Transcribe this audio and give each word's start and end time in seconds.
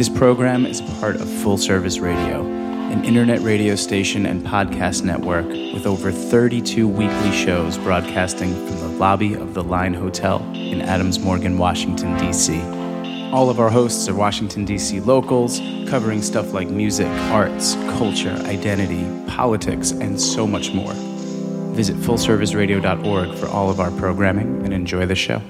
This 0.00 0.08
program 0.08 0.64
is 0.64 0.80
part 0.98 1.16
of 1.16 1.28
Full 1.28 1.58
Service 1.58 1.98
Radio, 1.98 2.40
an 2.46 3.04
internet 3.04 3.42
radio 3.42 3.74
station 3.74 4.24
and 4.24 4.42
podcast 4.42 5.04
network 5.04 5.46
with 5.46 5.86
over 5.86 6.10
32 6.10 6.88
weekly 6.88 7.32
shows 7.32 7.76
broadcasting 7.76 8.54
from 8.66 8.78
the 8.78 8.88
lobby 8.96 9.34
of 9.34 9.52
the 9.52 9.62
Line 9.62 9.92
Hotel 9.92 10.40
in 10.54 10.80
Adams 10.80 11.18
Morgan, 11.18 11.58
Washington, 11.58 12.16
D.C. 12.16 12.62
All 13.30 13.50
of 13.50 13.60
our 13.60 13.68
hosts 13.68 14.08
are 14.08 14.14
Washington, 14.14 14.64
D.C. 14.64 15.00
locals, 15.00 15.58
covering 15.86 16.22
stuff 16.22 16.54
like 16.54 16.68
music, 16.68 17.08
arts, 17.30 17.74
culture, 17.98 18.32
identity, 18.46 19.04
politics, 19.30 19.90
and 19.90 20.18
so 20.18 20.46
much 20.46 20.72
more. 20.72 20.94
Visit 21.74 21.96
fullserviceradio.org 21.96 23.36
for 23.36 23.48
all 23.48 23.68
of 23.68 23.80
our 23.80 23.90
programming 23.90 24.64
and 24.64 24.72
enjoy 24.72 25.04
the 25.04 25.14
show. 25.14 25.42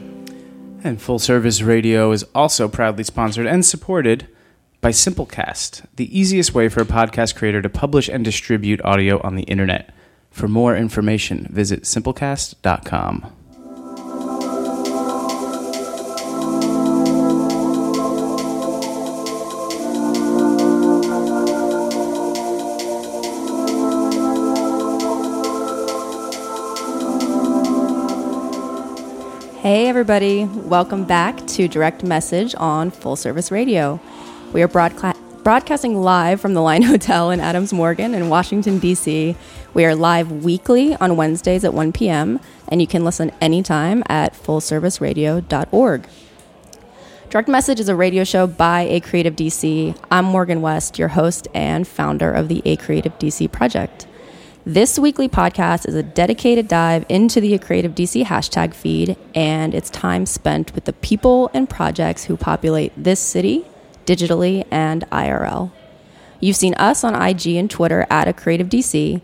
And 0.82 1.00
Full 1.00 1.20
Service 1.20 1.62
Radio 1.62 2.10
is 2.10 2.24
also 2.34 2.66
proudly 2.66 3.04
sponsored 3.04 3.46
and 3.46 3.64
supported 3.64 4.26
by 4.80 4.90
Simplecast, 4.90 5.84
the 5.96 6.18
easiest 6.18 6.54
way 6.54 6.68
for 6.68 6.80
a 6.80 6.86
podcast 6.86 7.36
creator 7.36 7.60
to 7.60 7.68
publish 7.68 8.08
and 8.08 8.24
distribute 8.24 8.82
audio 8.84 9.20
on 9.22 9.36
the 9.36 9.42
internet. 9.42 9.92
For 10.30 10.48
more 10.48 10.76
information, 10.76 11.48
visit 11.50 11.82
simplecast.com. 11.82 13.36
Hey, 29.60 29.88
everybody. 29.88 30.46
Welcome 30.46 31.04
back 31.04 31.46
to 31.48 31.68
Direct 31.68 32.02
Message 32.02 32.54
on 32.56 32.90
Full 32.90 33.14
Service 33.14 33.52
Radio. 33.52 34.00
We 34.52 34.62
are 34.62 34.68
broadca- 34.68 35.16
broadcasting 35.44 36.02
live 36.02 36.40
from 36.40 36.54
the 36.54 36.60
Line 36.60 36.82
Hotel 36.92 37.30
in 37.30 37.38
Adams 37.38 37.72
Morgan 37.72 38.14
in 38.14 38.28
Washington, 38.28 38.80
D.C. 38.80 39.36
We 39.74 39.84
are 39.84 39.94
live 39.94 40.44
weekly 40.44 40.96
on 40.96 41.16
Wednesdays 41.16 41.64
at 41.64 41.72
1 41.72 41.92
p.m., 41.92 42.40
and 42.66 42.80
you 42.80 42.88
can 42.88 43.04
listen 43.04 43.30
anytime 43.40 44.02
at 44.08 44.34
fullserviceradio.org. 44.34 46.08
Direct 47.28 47.48
Message 47.48 47.78
is 47.78 47.88
a 47.88 47.94
radio 47.94 48.24
show 48.24 48.48
by 48.48 48.80
A 48.80 48.98
Creative 48.98 49.36
DC. 49.36 49.96
I'm 50.10 50.24
Morgan 50.24 50.62
West, 50.62 50.98
your 50.98 51.08
host 51.08 51.46
and 51.54 51.86
founder 51.86 52.32
of 52.32 52.48
the 52.48 52.60
A 52.64 52.74
Creative 52.74 53.16
DC 53.20 53.52
project. 53.52 54.08
This 54.66 54.98
weekly 54.98 55.28
podcast 55.28 55.86
is 55.86 55.94
a 55.94 56.02
dedicated 56.02 56.66
dive 56.66 57.06
into 57.08 57.40
the 57.40 57.54
A 57.54 57.58
Creative 57.60 57.94
DC 57.94 58.24
hashtag 58.24 58.74
feed 58.74 59.16
and 59.32 59.76
it's 59.76 59.90
time 59.90 60.26
spent 60.26 60.74
with 60.74 60.86
the 60.86 60.92
people 60.92 61.52
and 61.54 61.70
projects 61.70 62.24
who 62.24 62.36
populate 62.36 62.92
this 62.96 63.20
city 63.20 63.64
digitally 64.06 64.66
and 64.70 65.08
IRL. 65.10 65.70
You've 66.40 66.56
seen 66.56 66.74
us 66.74 67.04
on 67.04 67.20
IG 67.20 67.48
and 67.56 67.70
Twitter 67.70 68.06
at 68.10 68.28
a 68.28 68.32
Creative 68.32 68.68
DC. 68.68 69.20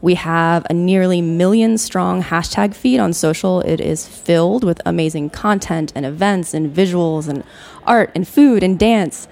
We 0.00 0.14
have 0.14 0.66
a 0.68 0.74
nearly 0.74 1.22
million 1.22 1.78
strong 1.78 2.22
hashtag 2.22 2.74
feed 2.74 2.98
on 2.98 3.12
social. 3.12 3.60
It 3.60 3.80
is 3.80 4.06
filled 4.06 4.64
with 4.64 4.80
amazing 4.84 5.30
content 5.30 5.92
and 5.94 6.04
events 6.04 6.54
and 6.54 6.74
visuals 6.74 7.28
and 7.28 7.44
art 7.84 8.10
and 8.14 8.26
food 8.26 8.62
and 8.62 8.78
dance 8.78 9.28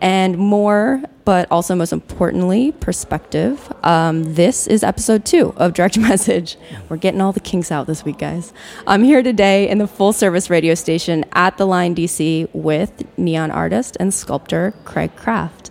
and 0.00 0.36
more, 0.38 1.02
but 1.24 1.46
also 1.50 1.74
most 1.74 1.92
importantly, 1.92 2.72
perspective. 2.72 3.72
Um, 3.82 4.34
this 4.34 4.66
is 4.66 4.82
episode 4.82 5.24
two 5.24 5.52
of 5.56 5.74
Direct 5.74 5.98
Message. 6.10 6.56
We're 6.88 6.96
getting 6.96 7.20
all 7.20 7.32
the 7.32 7.40
kinks 7.40 7.70
out 7.70 7.86
this 7.86 8.04
week, 8.04 8.18
guys. 8.18 8.52
I'm 8.86 9.02
here 9.02 9.22
today 9.22 9.68
in 9.68 9.78
the 9.78 9.86
full 9.86 10.12
service 10.12 10.50
radio 10.50 10.74
station 10.74 11.24
at 11.32 11.56
the 11.58 11.66
Line 11.66 11.94
DC 11.94 12.48
with 12.54 13.04
neon 13.18 13.50
artist 13.50 13.96
and 14.00 14.12
sculptor 14.12 14.74
Craig 14.84 15.14
Kraft. 15.16 15.70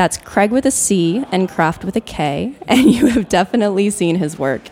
That's 0.00 0.16
Craig 0.16 0.50
with 0.50 0.64
a 0.64 0.70
C 0.70 1.26
and 1.30 1.46
Kraft 1.46 1.84
with 1.84 1.94
a 1.94 2.00
K, 2.00 2.54
and 2.66 2.90
you 2.90 3.08
have 3.08 3.28
definitely 3.28 3.90
seen 3.90 4.16
his 4.16 4.38
work. 4.38 4.62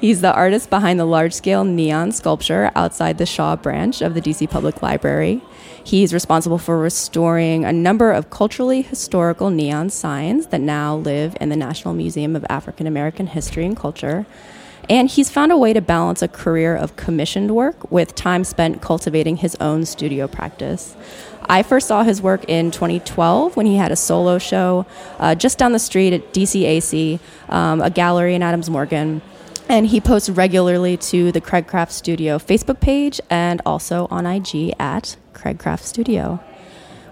He's 0.00 0.20
the 0.20 0.32
artist 0.32 0.70
behind 0.70 1.00
the 1.00 1.04
large 1.04 1.32
scale 1.32 1.64
neon 1.64 2.12
sculpture 2.12 2.70
outside 2.76 3.18
the 3.18 3.26
Shaw 3.26 3.56
branch 3.56 4.00
of 4.00 4.14
the 4.14 4.20
DC 4.20 4.48
Public 4.48 4.80
Library. 4.80 5.42
He's 5.82 6.14
responsible 6.14 6.58
for 6.58 6.78
restoring 6.78 7.64
a 7.64 7.72
number 7.72 8.12
of 8.12 8.30
culturally 8.30 8.82
historical 8.82 9.50
neon 9.50 9.90
signs 9.90 10.46
that 10.46 10.60
now 10.60 10.94
live 10.94 11.36
in 11.40 11.48
the 11.48 11.56
National 11.56 11.92
Museum 11.92 12.36
of 12.36 12.46
African 12.48 12.86
American 12.86 13.26
History 13.26 13.66
and 13.66 13.76
Culture. 13.76 14.26
And 14.88 15.10
he's 15.10 15.28
found 15.28 15.50
a 15.50 15.58
way 15.58 15.72
to 15.72 15.80
balance 15.80 16.22
a 16.22 16.28
career 16.28 16.76
of 16.76 16.94
commissioned 16.94 17.54
work 17.54 17.90
with 17.90 18.14
time 18.14 18.44
spent 18.44 18.80
cultivating 18.80 19.38
his 19.38 19.56
own 19.56 19.84
studio 19.84 20.28
practice. 20.28 20.96
I 21.50 21.62
first 21.62 21.88
saw 21.88 22.02
his 22.02 22.20
work 22.20 22.44
in 22.46 22.70
2012 22.70 23.56
when 23.56 23.64
he 23.64 23.76
had 23.76 23.90
a 23.90 23.96
solo 23.96 24.38
show 24.38 24.84
uh, 25.18 25.34
just 25.34 25.58
down 25.58 25.72
the 25.72 25.78
street 25.78 26.12
at 26.12 26.34
DCAC, 26.34 27.18
um, 27.48 27.80
a 27.80 27.88
gallery 27.88 28.34
in 28.34 28.42
Adams 28.42 28.68
Morgan. 28.68 29.22
And 29.68 29.86
he 29.86 30.00
posts 30.00 30.28
regularly 30.28 30.96
to 30.96 31.32
the 31.32 31.40
Craig 31.40 31.66
Kraft 31.66 31.92
Studio 31.92 32.38
Facebook 32.38 32.80
page 32.80 33.20
and 33.30 33.62
also 33.64 34.08
on 34.10 34.26
IG 34.26 34.74
at 34.78 35.16
Craig 35.32 35.58
Kraft 35.58 35.84
Studio. 35.84 36.40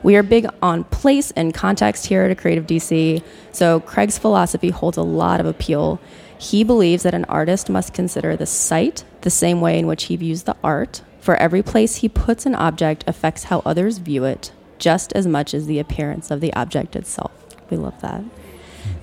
We 0.03 0.17
are 0.17 0.23
big 0.23 0.47
on 0.63 0.85
place 0.85 1.31
and 1.33 1.53
context 1.53 2.07
here 2.07 2.23
at 2.23 2.39
Creative 2.39 2.67
DC, 2.67 3.23
so 3.53 3.81
Craig's 3.81 4.19
philosophy 4.19 4.71
holds 4.71 4.97
a 4.97 5.03
lot 5.03 5.41
of 5.41 5.47
appeal. 5.47 5.99
He 6.39 6.63
believes 6.63 7.03
that 7.03 7.15
an 7.15 7.25
artist 7.25 7.71
must 7.71 7.95
consider 7.95 8.37
the 8.37 8.47
site 8.47 9.05
the 9.23 9.31
same 9.31 9.61
way 9.61 9.79
in 9.79 9.87
which 9.87 10.05
he 10.05 10.17
views 10.17 10.45
the 10.45 10.57
art. 10.63 11.03
For 11.27 11.35
every 11.39 11.61
place 11.65 11.97
he 11.97 12.09
puts 12.09 12.47
an 12.47 12.55
object 12.55 13.03
affects 13.09 13.43
how 13.43 13.61
others 13.67 13.99
view 13.99 14.23
it, 14.23 14.53
just 14.79 15.13
as 15.15 15.27
much 15.27 15.55
as 15.55 15.67
the 15.67 15.81
appearance 15.81 16.31
of 16.31 16.41
the 16.41 16.53
object 16.53 16.95
itself. 16.95 17.33
We 17.69 17.77
love 17.77 18.01
that. 18.01 18.23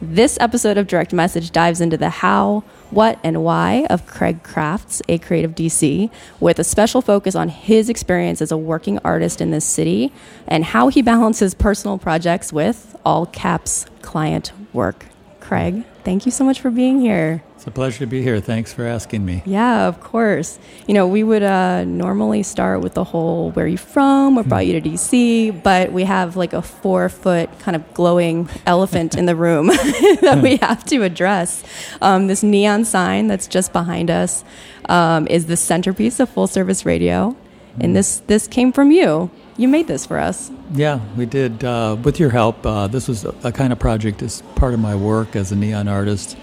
This 0.02 0.38
episode 0.40 0.78
of 0.78 0.88
Direct 0.88 1.12
Message 1.12 1.52
dives 1.52 1.82
into 1.82 1.98
the 1.98 2.10
how, 2.10 2.64
what, 2.92 3.20
and 3.26 3.44
why 3.44 3.86
of 3.90 4.08
Craig 4.08 4.42
Kraft's, 4.42 5.02
A 5.10 5.18
Creative 5.18 5.54
DC, 5.54 6.10
with 6.40 6.60
a 6.60 6.64
special 6.64 7.02
focus 7.02 7.36
on 7.36 7.50
his 7.50 7.90
experience 7.90 8.42
as 8.42 8.54
a 8.54 8.58
working 8.58 9.00
artist 9.00 9.42
in 9.42 9.52
this 9.52 9.66
city 9.66 10.14
and 10.48 10.64
how 10.64 10.88
he 10.88 11.02
balances 11.02 11.54
personal 11.54 11.98
projects 11.98 12.54
with 12.54 12.96
all 13.04 13.26
caps 13.26 13.86
client 14.02 14.54
work. 14.72 15.08
Craig, 15.42 15.84
thank 16.06 16.26
you 16.26 16.32
so 16.32 16.46
much 16.46 16.62
for 16.62 16.72
being 16.72 17.02
here. 17.02 17.44
It's 17.64 17.68
a 17.70 17.72
pleasure 17.72 18.00
to 18.00 18.06
be 18.08 18.22
here. 18.22 18.42
Thanks 18.42 18.74
for 18.74 18.86
asking 18.86 19.26
me. 19.26 19.42
Yeah, 19.46 19.88
of 19.88 20.02
course. 20.02 20.60
You 20.86 20.94
know, 20.94 21.08
we 21.08 21.24
would 21.24 21.44
uh, 21.44 21.86
normally 21.86 22.44
start 22.44 22.82
with 22.82 22.94
the 22.94 23.06
whole 23.06 23.52
where 23.52 23.64
are 23.64 23.70
you 23.70 23.78
from, 23.78 24.36
what 24.36 24.50
brought 24.50 24.68
you 24.68 24.82
to 24.82 24.90
DC, 24.90 25.64
but 25.64 25.94
we 25.94 26.04
have 26.04 26.36
like 26.36 26.52
a 26.52 26.62
four 26.62 27.08
foot 27.08 27.50
kind 27.60 27.78
of 27.78 27.94
glowing 27.94 28.50
elephant 28.66 29.16
in 29.16 29.28
the 29.28 29.36
room 29.38 29.68
that 29.68 30.42
we 30.44 30.58
have 30.58 30.84
to 30.88 31.04
address. 31.04 31.64
Um, 32.02 32.28
this 32.28 32.44
neon 32.44 32.84
sign 32.84 33.28
that's 33.28 33.48
just 33.48 33.72
behind 33.72 34.12
us 34.12 34.44
um, 34.90 35.26
is 35.28 35.46
the 35.46 35.56
centerpiece 35.56 36.20
of 36.20 36.28
full 36.28 36.48
service 36.48 36.86
radio. 36.86 37.34
And 37.80 37.96
this, 37.96 38.20
this 38.28 38.46
came 38.46 38.74
from 38.74 38.92
you. 38.92 39.32
You 39.56 39.70
made 39.70 39.88
this 39.88 40.06
for 40.06 40.20
us. 40.20 40.52
Yeah, 40.74 41.00
we 41.16 41.26
did. 41.26 41.64
Uh, 41.64 41.96
with 42.04 42.20
your 42.20 42.32
help, 42.32 42.66
uh, 42.66 42.88
this 42.88 43.08
was 43.08 43.24
a, 43.24 43.34
a 43.46 43.54
kind 43.54 43.72
of 43.72 43.80
project 43.80 44.22
as 44.22 44.42
part 44.56 44.74
of 44.74 44.82
my 44.82 44.96
work 44.96 45.38
as 45.38 45.54
a 45.54 45.56
neon 45.56 45.88
artist 45.88 46.36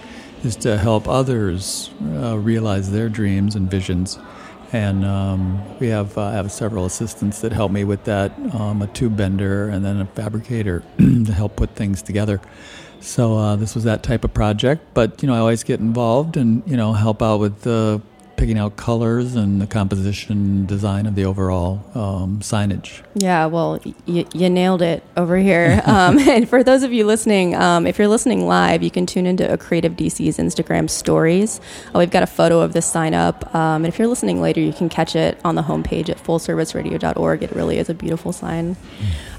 is 0.45 0.57
to 0.57 0.79
help 0.79 1.09
others 1.09 1.91
uh, 2.15 2.39
realize 2.39 2.91
their 2.91 3.09
dreams 3.09 3.57
and 3.57 3.71
visions. 3.71 4.19
And 4.73 5.05
um, 5.05 5.79
we 5.79 5.89
have 5.89 6.17
uh, 6.17 6.31
have 6.31 6.53
several 6.53 6.87
assistants 6.87 7.41
that 7.41 7.53
help 7.53 7.73
me 7.73 7.83
with 7.83 8.05
that, 8.05 8.33
um, 8.55 8.83
a 8.83 8.87
tube 8.87 9.17
bender 9.17 9.69
and 9.69 9.85
then 9.85 10.01
a 10.01 10.07
fabricator 10.07 10.85
to 10.99 11.33
help 11.33 11.57
put 11.57 11.75
things 11.75 12.03
together. 12.03 12.41
So 13.01 13.37
uh, 13.37 13.57
this 13.57 13.75
was 13.75 13.85
that 13.85 14.03
type 14.03 14.25
of 14.25 14.33
project, 14.33 14.83
but 14.95 15.23
you 15.23 15.27
know 15.27 15.35
I 15.35 15.39
always 15.39 15.65
get 15.65 15.81
involved 15.81 16.37
and 16.37 16.63
you 16.67 16.77
know 16.77 16.93
help 16.93 17.23
out 17.23 17.41
with 17.41 17.63
the 17.63 18.01
picking 18.41 18.59
out 18.59 18.75
colors 18.75 19.37
and 19.37 19.61
the 19.61 19.67
composition 19.67 20.65
design 20.65 21.05
of 21.05 21.15
the 21.15 21.27
overall 21.27 21.85
um, 21.95 22.39
signage. 22.41 23.03
Yeah, 23.15 23.45
well, 23.45 23.79
y- 24.07 24.25
you 24.33 24.49
nailed 24.49 24.81
it 24.81 25.05
over 25.17 25.37
here. 25.37 25.83
Um, 25.91 26.19
and 26.29 26.49
for 26.49 26.63
those 26.63 26.85
of 26.85 26.93
you 26.93 27.05
listening, 27.05 27.57
um, 27.57 27.85
if 27.85 27.99
you're 27.99 28.07
listening 28.07 28.47
live, 28.47 28.81
you 28.83 28.93
can 28.93 29.07
tune 29.07 29.27
into 29.27 29.51
a 29.53 29.59
Creative 29.59 29.93
DC's 29.93 30.39
Instagram 30.39 30.89
stories. 30.89 31.61
Uh, 31.93 31.99
we've 31.99 32.13
got 32.13 32.23
a 32.23 32.29
photo 32.29 32.61
of 32.61 32.73
this 32.75 32.87
sign 32.87 33.13
up. 33.13 33.53
Um, 33.55 33.85
and 33.85 33.87
if 33.87 33.99
you're 33.99 34.07
listening 34.07 34.41
later, 34.41 34.61
you 34.61 34.73
can 34.73 34.89
catch 34.89 35.17
it 35.17 35.39
on 35.45 35.57
the 35.57 35.63
homepage 35.63 36.09
at 36.09 36.19
fullserviceradio.org. 36.19 37.43
It 37.43 37.51
really 37.53 37.79
is 37.79 37.91
a 37.91 37.95
beautiful 37.95 38.33
sign. 38.33 38.77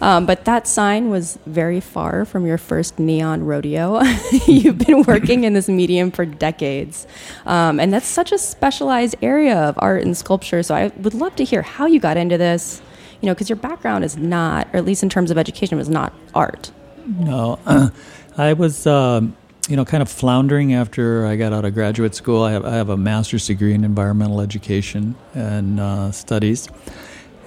Um, 0.02 0.26
but 0.26 0.46
that 0.46 0.68
sign 0.68 1.10
was 1.10 1.38
very 1.46 1.80
far 1.80 2.26
from 2.26 2.46
your 2.46 2.58
first 2.58 2.98
neon 2.98 3.46
rodeo. 3.46 4.02
You've 4.48 4.80
been 4.80 5.04
working 5.04 5.44
in 5.44 5.54
this 5.54 5.70
medium 5.70 6.12
for 6.12 6.26
decades. 6.26 7.06
Um, 7.46 7.80
and 7.80 7.94
that's 7.94 8.08
such 8.08 8.32
a 8.32 8.38
specialized 8.38 9.16
area 9.22 9.56
of 9.56 9.76
art 9.78 10.04
and 10.04 10.18
sculpture. 10.18 10.64
So 10.64 10.74
I 10.74 10.88
would 10.98 11.14
love 11.14 11.36
to 11.36 11.44
hear 11.44 11.62
how 11.62 11.86
you 11.86 12.00
got 12.00 12.18
into 12.18 12.38
this, 12.38 12.82
you 13.22 13.28
know, 13.28 13.34
because 13.34 13.50
your 13.50 13.58
background 13.58 14.04
is 14.04 14.18
not, 14.18 14.68
or 14.74 14.78
at 14.78 14.86
least 14.86 15.04
in 15.04 15.10
terms 15.10 15.30
of 15.30 15.38
education, 15.38 15.78
was 15.78 15.90
not 15.90 16.14
art. 16.34 16.72
No, 17.06 17.60
uh, 17.66 17.90
I 18.38 18.54
was, 18.54 18.88
um, 18.88 19.38
you 19.70 19.76
know, 19.76 19.86
kind 19.86 20.02
of 20.02 20.10
floundering 20.10 20.74
after 20.74 21.28
I 21.28 21.36
got 21.36 21.54
out 21.54 21.64
of 21.64 21.76
graduate 21.76 22.16
school. 22.16 22.42
I 22.44 22.54
have, 22.54 22.66
I 22.66 22.74
have 22.74 22.90
a 22.90 22.98
master's 22.98 23.46
degree 23.46 23.76
in 23.76 23.84
environmental 23.84 24.42
education 24.42 25.16
and 25.36 25.80
uh, 25.80 26.12
studies. 26.12 26.68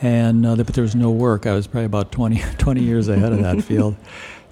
And 0.03 0.45
uh, 0.47 0.57
but 0.57 0.69
there 0.69 0.83
was 0.83 0.95
no 0.95 1.11
work. 1.11 1.47
I 1.47 1.55
was 1.55 1.67
probably 1.67 1.87
about 1.87 2.13
20, 2.13 2.43
20 2.59 2.83
years 2.83 3.09
ahead 3.09 3.33
of 3.33 3.43
that 3.43 3.63
field. 3.63 3.97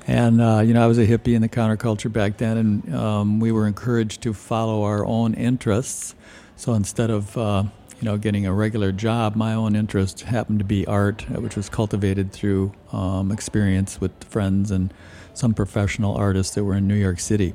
And 0.07 0.41
uh, 0.41 0.63
you 0.65 0.75
know, 0.75 0.83
I 0.83 0.87
was 0.87 0.99
a 0.99 1.07
hippie 1.07 1.35
in 1.35 1.43
the 1.43 1.49
counterculture 1.49 2.13
back 2.13 2.39
then, 2.39 2.57
and 2.57 2.95
um, 2.95 3.41
we 3.41 3.53
were 3.53 3.67
encouraged 3.67 4.23
to 4.23 4.33
follow 4.33 4.83
our 4.83 5.05
own 5.07 5.35
interests. 5.35 6.15
So 6.57 6.75
instead 6.75 7.11
of 7.11 7.37
uh, 7.37 7.65
you 8.01 8.05
know 8.05 8.17
getting 8.17 8.47
a 8.47 8.53
regular 8.53 8.91
job, 8.91 9.37
my 9.37 9.55
own 9.55 9.77
interest 9.77 10.23
happened 10.23 10.59
to 10.59 10.65
be 10.65 10.87
art, 10.87 11.29
which 11.31 11.57
was 11.57 11.69
cultivated 11.69 12.33
through 12.33 12.73
um, 12.93 13.31
experience 13.31 14.01
with 14.01 14.25
friends 14.25 14.71
and 14.71 14.93
some 15.35 15.55
professional 15.55 16.17
artists 16.17 16.55
that 16.55 16.65
were 16.65 16.75
in 16.75 16.89
New 16.89 16.97
York 16.97 17.21
City. 17.21 17.55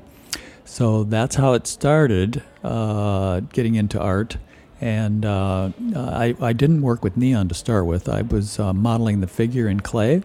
So 0.64 1.04
that's 1.04 1.36
how 1.36 1.54
it 1.54 1.66
started, 1.66 2.44
uh, 2.64 3.40
getting 3.40 3.76
into 3.76 4.00
art. 4.00 4.38
And 4.80 5.26
uh, 5.26 5.72
I, 5.96 6.36
I, 6.40 6.54
didn't 6.54 6.84
work 6.84 7.04
with 7.04 7.18
neon 7.18 7.48
to 7.48 7.56
start 7.56 7.88
with. 7.88 8.08
I 8.08 8.22
was 8.22 8.60
uh, 8.60 8.74
modeling 8.74 9.22
the 9.22 9.28
figure 9.28 9.68
in 9.68 9.80
clay 9.80 10.22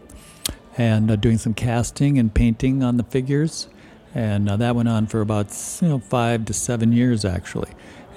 and 0.77 1.11
uh, 1.11 1.17
doing 1.17 1.39
some 1.39 1.55
casting 1.55 2.19
and 2.19 2.33
painting 2.33 2.83
on 2.83 2.99
the 2.99 3.05
figures. 3.05 3.69
And 4.15 4.51
uh, 4.51 4.57
that 4.59 4.77
went 4.77 4.91
on 4.91 5.07
for 5.07 5.23
about 5.23 5.57
you 5.81 5.89
know 5.89 5.99
five 6.01 6.45
to 6.47 6.53
seven 6.53 6.93
years 6.93 7.25
actually. 7.25 7.71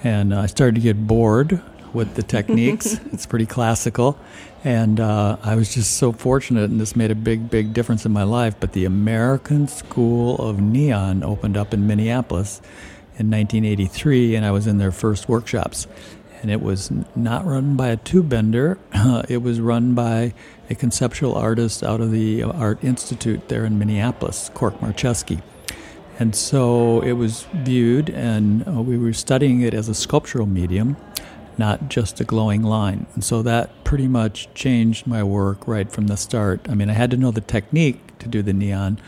And 0.03 0.33
I 0.33 0.45
started 0.47 0.75
to 0.75 0.81
get 0.81 1.07
bored 1.07 1.61
with 1.93 2.15
the 2.15 2.23
techniques. 2.23 2.99
it's 3.13 3.25
pretty 3.25 3.45
classical. 3.45 4.19
And 4.63 4.99
uh, 4.99 5.37
I 5.43 5.55
was 5.55 5.73
just 5.73 5.97
so 5.97 6.11
fortunate, 6.11 6.69
and 6.69 6.81
this 6.81 6.95
made 6.95 7.11
a 7.11 7.15
big, 7.15 7.49
big 7.49 7.73
difference 7.73 8.05
in 8.05 8.11
my 8.11 8.23
life. 8.23 8.55
But 8.59 8.73
the 8.73 8.85
American 8.85 9.67
School 9.67 10.37
of 10.37 10.59
Neon 10.59 11.23
opened 11.23 11.55
up 11.55 11.73
in 11.73 11.87
Minneapolis 11.87 12.61
in 13.17 13.29
1983, 13.29 14.35
and 14.35 14.45
I 14.45 14.51
was 14.51 14.67
in 14.67 14.77
their 14.77 14.91
first 14.91 15.29
workshops 15.29 15.87
and 16.45 16.51
it 16.51 16.61
was 16.61 16.91
not 17.15 17.43
run 17.43 17.75
by 17.75 17.87
a 17.87 17.97
tube 17.97 18.29
bender. 18.29 18.77
Uh, 18.93 19.23
it 19.27 19.37
was 19.37 19.59
run 19.59 19.95
by 19.95 20.31
a 20.69 20.75
conceptual 20.75 21.33
artist 21.33 21.81
out 21.81 22.01
of 22.01 22.11
the 22.11 22.43
Art 22.43 22.83
Institute 22.83 23.49
there 23.49 23.65
in 23.65 23.79
Minneapolis, 23.79 24.51
Cork 24.53 24.79
Marcheschi. 24.79 25.41
And 26.19 26.35
so 26.35 27.01
it 27.01 27.13
was 27.13 27.47
viewed, 27.51 28.11
and 28.11 28.63
uh, 28.67 28.83
we 28.83 28.95
were 28.95 29.11
studying 29.11 29.61
it 29.61 29.73
as 29.73 29.89
a 29.89 29.95
sculptural 29.95 30.45
medium, 30.45 30.97
not 31.57 31.89
just 31.89 32.21
a 32.21 32.23
glowing 32.23 32.61
line. 32.61 33.07
And 33.15 33.23
so 33.23 33.41
that 33.41 33.83
pretty 33.83 34.07
much 34.07 34.53
changed 34.53 35.07
my 35.07 35.23
work 35.23 35.67
right 35.67 35.91
from 35.91 36.05
the 36.05 36.15
start. 36.15 36.69
I 36.69 36.75
mean, 36.75 36.91
I 36.91 36.93
had 36.93 37.09
to 37.09 37.17
know 37.17 37.31
the 37.31 37.41
technique 37.41 38.19
to 38.19 38.27
do 38.27 38.43
the 38.43 38.53
neon, 38.53 38.99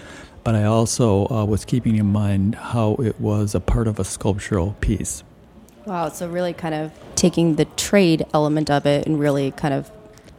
but 0.43 0.55
I 0.55 0.63
also 0.63 1.27
uh, 1.27 1.45
was 1.45 1.65
keeping 1.65 1.97
in 1.97 2.07
mind 2.07 2.55
how 2.55 2.95
it 2.95 3.21
was 3.21 3.53
a 3.53 3.59
part 3.59 3.87
of 3.87 3.99
a 3.99 4.03
sculptural 4.03 4.75
piece. 4.81 5.23
Wow, 5.87 6.09
so 6.09 6.27
really 6.27 6.51
kind 6.51 6.75
of 6.75 6.91
taking 7.15 7.55
the 7.55 7.63
trade 7.63 8.25
element 8.33 8.69
of 8.69 8.85
it 8.85 9.07
and 9.07 9.17
really 9.17 9.51
kind 9.51 9.73
of 9.73 9.89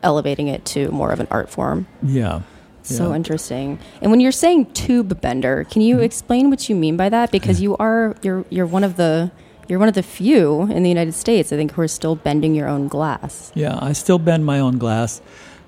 elevating 0.03 0.49
it 0.49 0.67
to 0.67 0.91
more 0.91 1.11
of 1.11 1.21
an 1.21 1.27
art 1.31 1.49
form. 1.49 1.87
Yeah. 2.03 2.43
So 2.83 3.09
yeah. 3.09 3.17
interesting. 3.17 3.79
And 4.03 4.11
when 4.11 4.21
you're 4.21 4.31
saying 4.31 4.73
tube 4.73 5.23
bender, 5.23 5.65
can 5.65 5.81
you 5.81 5.97
mm-hmm. 5.97 6.05
explain 6.05 6.51
what 6.51 6.69
you 6.69 6.77
mean 6.77 6.99
by 6.99 7.09
that? 7.09 7.31
Because 7.33 7.63
you 7.63 7.77
are 7.79 8.15
you're 8.23 8.45
you're 8.51 8.67
one 8.67 8.85
of 8.85 8.97
the 8.97 9.31
you're 9.69 9.79
one 9.79 9.89
of 9.89 9.95
the 9.95 10.03
few 10.03 10.63
in 10.63 10.83
the 10.83 10.89
United 10.91 11.15
States, 11.15 11.51
I 11.51 11.57
think, 11.57 11.73
who 11.73 11.81
are 11.81 11.89
still 11.89 12.15
bending 12.15 12.55
your 12.55 12.69
own 12.69 12.87
glass. 12.87 13.51
Yeah, 13.55 13.79
I 13.81 13.95
still 13.95 14.19
bend 14.19 14.45
my 14.45 14.61
own 14.61 14.77
glass. 14.77 15.23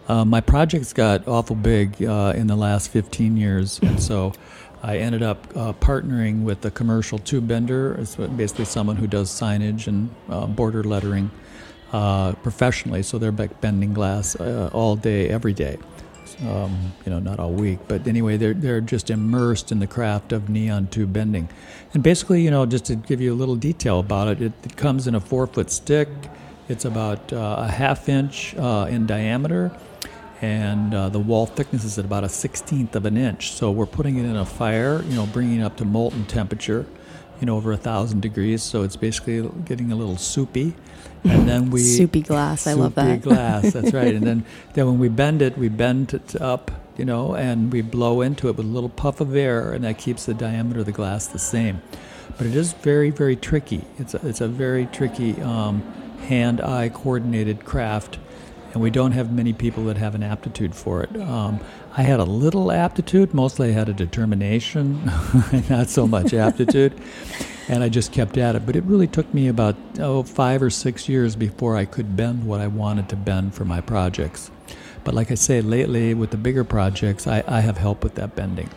Uh, 0.09 0.27
my 0.27 0.41
projects 0.41 0.93
got 0.93 1.27
awful 1.27 1.57
big 1.57 2.03
uh, 2.03 2.33
in 2.37 2.49
the 2.49 2.57
last 2.57 2.91
15 2.91 3.37
years, 3.37 3.79
and 3.83 4.03
so 4.03 4.33
I 4.83 4.99
ended 4.99 5.23
up 5.23 5.47
uh, 5.55 5.73
partnering 5.75 6.43
with 6.43 6.65
a 6.65 6.71
commercial 6.71 7.19
tube 7.19 7.47
bender. 7.47 7.95
It's 7.95 8.17
basically 8.17 8.65
someone 8.65 8.97
who 8.97 9.07
does 9.07 9.31
signage 9.31 9.87
and 9.87 10.15
uh, 10.29 10.47
border 10.47 10.83
lettering 10.83 11.31
uh, 11.93 12.33
professionally. 12.35 13.03
So 13.03 13.19
they're 13.19 13.33
bending 13.33 13.93
glass 13.93 14.37
uh, 14.37 14.71
all 14.73 14.97
day, 14.97 15.29
every 15.29 15.53
day. 15.53 15.79
Um, 16.49 16.93
you 17.05 17.11
know, 17.11 17.19
not 17.19 17.39
all 17.39 17.53
week, 17.53 17.81
but 17.87 18.07
anyway, 18.07 18.39
they're 18.39 18.55
they're 18.55 18.81
just 18.81 19.11
immersed 19.11 19.73
in 19.73 19.79
the 19.79 19.87
craft 19.87 20.33
of 20.33 20.49
neon 20.49 20.87
tube 20.87 21.13
bending. 21.13 21.51
And 21.93 22.03
basically, 22.03 22.41
you 22.41 22.51
know, 22.51 22.65
just 22.65 22.87
to 22.87 22.97
give 22.97 23.21
you 23.21 23.35
a 23.35 23.37
little 23.37 23.57
detail 23.57 24.01
about 24.01 24.29
it, 24.29 24.41
it, 24.41 24.53
it 24.63 24.77
comes 24.77 25.07
in 25.07 25.15
a 25.15 25.21
four 25.21 25.47
foot 25.47 25.71
stick. 25.71 26.09
It's 26.69 26.87
about 26.87 27.31
uh, 27.33 27.57
a 27.59 27.69
half 27.69 28.09
inch 28.09 28.55
uh, 28.57 28.87
in 28.89 29.07
diameter 29.07 29.71
and 30.41 30.95
uh, 30.95 31.09
the 31.11 31.19
wall 31.19 31.47
thickness 31.47 31.85
is 31.85 31.99
at 31.99 32.05
about 32.05 32.25
a 32.25 32.29
sixteenth 32.29 32.97
of 32.97 33.05
an 33.05 33.17
inch. 33.17 33.53
So 33.53 33.71
we're 33.71 33.87
putting 33.87 34.17
it 34.17 34.25
in 34.25 34.37
a 34.37 34.47
fire, 34.47 35.03
you 35.03 35.15
know, 35.15 35.27
bringing 35.27 35.61
it 35.61 35.65
up 35.65 35.77
to 35.79 35.85
molten 35.85 36.25
temperature, 36.25 36.87
you 37.41 37.47
know, 37.47 37.57
over 37.57 37.73
a 37.73 37.77
thousand 37.77 38.23
degrees. 38.23 38.63
So 38.63 38.83
it's 38.83 38.97
basically 38.97 39.49
getting 39.65 39.93
a 39.93 39.97
little 39.97 40.17
soupy, 40.17 40.75
and 41.25 41.49
then 41.49 41.71
we 41.71 41.81
soupy 41.97 42.23
glass. 42.23 42.63
Soupy 42.63 42.79
I 42.79 42.83
love 42.83 42.95
that 42.95 43.23
Soupy 43.23 43.35
glass. 43.35 43.73
That's 43.73 43.93
right. 43.93 44.15
And 44.15 44.27
then 44.27 44.45
then 44.75 44.87
when 44.87 44.99
we 44.99 45.09
bend 45.09 45.43
it, 45.43 45.59
we 45.59 45.69
bend 45.69 46.15
it 46.15 46.41
up, 46.41 46.71
you 46.97 47.05
know, 47.05 47.35
and 47.35 47.71
we 47.71 47.83
blow 47.83 48.23
into 48.23 48.49
it 48.49 48.57
with 48.57 48.67
a 48.67 48.69
little 48.69 48.89
puff 48.89 49.21
of 49.21 49.37
air, 49.37 49.73
and 49.73 49.85
that 49.85 49.99
keeps 49.99 50.25
the 50.25 50.35
diameter 50.35 50.81
of 50.81 50.87
the 50.87 50.93
glass 50.93 51.27
the 51.27 51.39
same. 51.39 51.83
But 52.39 52.47
it 52.47 52.57
is 52.57 52.73
very 52.73 53.11
very 53.11 53.37
tricky. 53.37 53.85
It's 53.99 54.15
a, 54.15 54.27
it's 54.27 54.41
a 54.41 54.49
very 54.49 54.87
tricky 54.87 55.41
um, 55.43 55.83
hand-eye 56.21 56.91
coordinated 56.91 57.65
craft 57.65 58.19
and 58.73 58.83
we 58.83 58.91
don't 58.91 59.13
have 59.13 59.33
many 59.33 59.53
people 59.53 59.85
that 59.85 59.97
have 59.97 60.15
an 60.15 60.23
aptitude 60.23 60.75
for 60.75 61.03
it. 61.03 61.17
Um, 61.21 61.61
I 61.97 62.03
had 62.03 62.21
a 62.21 62.25
little 62.25 62.71
aptitude, 62.71 63.35
mostly 63.35 63.71
I 63.71 63.73
had 63.73 63.89
a 63.89 63.93
determination, 63.93 65.05
not 65.71 65.89
so 65.89 66.07
much 66.07 66.33
aptitude, 66.33 66.95
and 67.69 67.83
I 67.83 67.89
just 67.89 68.13
kept 68.13 68.37
at 68.37 68.55
it. 68.55 68.67
But 68.67 68.77
it 68.77 68.85
really 68.85 69.09
took 69.09 69.33
me 69.35 69.49
about 69.49 69.77
oh, 69.99 70.23
five 70.23 70.63
or 70.63 70.71
six 70.71 71.09
years 71.09 71.37
before 71.37 71.77
I 71.77 71.85
could 71.85 72.17
bend 72.17 72.45
what 72.45 72.61
I 72.61 72.69
wanted 72.69 73.09
to 73.09 73.17
bend 73.17 73.55
for 73.55 73.65
my 73.65 73.81
projects. 73.81 74.51
But 75.03 75.15
like 75.15 75.31
I 75.31 75.35
say, 75.35 75.61
lately 75.63 76.15
with 76.15 76.31
the 76.31 76.37
bigger 76.37 76.65
projects, 76.65 77.27
I, 77.27 77.43
I 77.49 77.61
have 77.61 77.79
help 77.79 78.05
with 78.05 78.15
that 78.17 78.37
bending. 78.37 78.71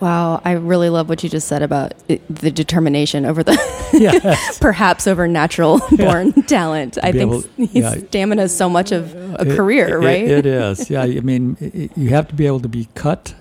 Wow, 0.00 0.40
I 0.44 0.52
really 0.52 0.90
love 0.90 1.08
what 1.08 1.22
you 1.22 1.28
just 1.28 1.48
said 1.48 1.62
about 1.62 1.94
it, 2.08 2.22
the 2.32 2.50
determination 2.50 3.26
over 3.26 3.42
the 3.42 3.52
yes. 3.92 4.58
perhaps 4.60 5.06
over 5.06 5.26
natural 5.26 5.78
born 5.96 6.32
yeah. 6.36 6.42
talent. 6.44 6.98
I 7.02 7.12
think 7.12 7.32
able, 7.32 7.44
yeah. 7.56 7.94
stamina 7.94 8.42
is 8.42 8.56
so 8.56 8.68
much 8.68 8.92
of 8.92 9.14
a 9.14 9.42
it, 9.42 9.56
career, 9.56 10.00
it, 10.00 10.04
right? 10.04 10.28
it 10.28 10.46
is. 10.46 10.88
Yeah, 10.88 11.02
I 11.02 11.20
mean, 11.20 11.90
you 11.96 12.10
have 12.10 12.28
to 12.28 12.34
be 12.34 12.46
able 12.46 12.60
to 12.60 12.68
be 12.68 12.88
cut 12.94 13.34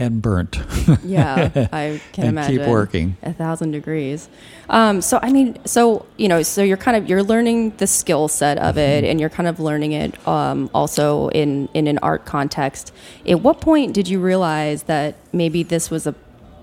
and 0.00 0.22
burnt. 0.22 0.58
yeah, 1.04 1.68
I 1.72 2.00
can 2.12 2.24
and 2.24 2.30
imagine. 2.30 2.58
Keep 2.58 2.66
working. 2.66 3.16
A 3.22 3.32
thousand 3.32 3.72
degrees. 3.72 4.28
Um, 4.68 5.02
so 5.02 5.20
I 5.22 5.30
mean, 5.30 5.58
so 5.66 6.06
you 6.16 6.26
know, 6.26 6.42
so 6.42 6.62
you're 6.62 6.78
kind 6.78 6.96
of 6.96 7.08
you're 7.08 7.22
learning 7.22 7.76
the 7.76 7.86
skill 7.86 8.26
set 8.26 8.58
of 8.58 8.78
it, 8.78 9.04
mm-hmm. 9.04 9.10
and 9.10 9.20
you're 9.20 9.28
kind 9.28 9.48
of 9.48 9.60
learning 9.60 9.92
it 9.92 10.26
um, 10.26 10.70
also 10.74 11.28
in 11.28 11.68
in 11.74 11.86
an 11.86 11.98
art 11.98 12.24
context. 12.24 12.92
At 13.28 13.42
what 13.42 13.60
point 13.60 13.92
did 13.92 14.08
you 14.08 14.18
realize 14.20 14.84
that 14.84 15.16
maybe 15.32 15.62
this 15.62 15.90
was 15.90 16.06
a 16.06 16.14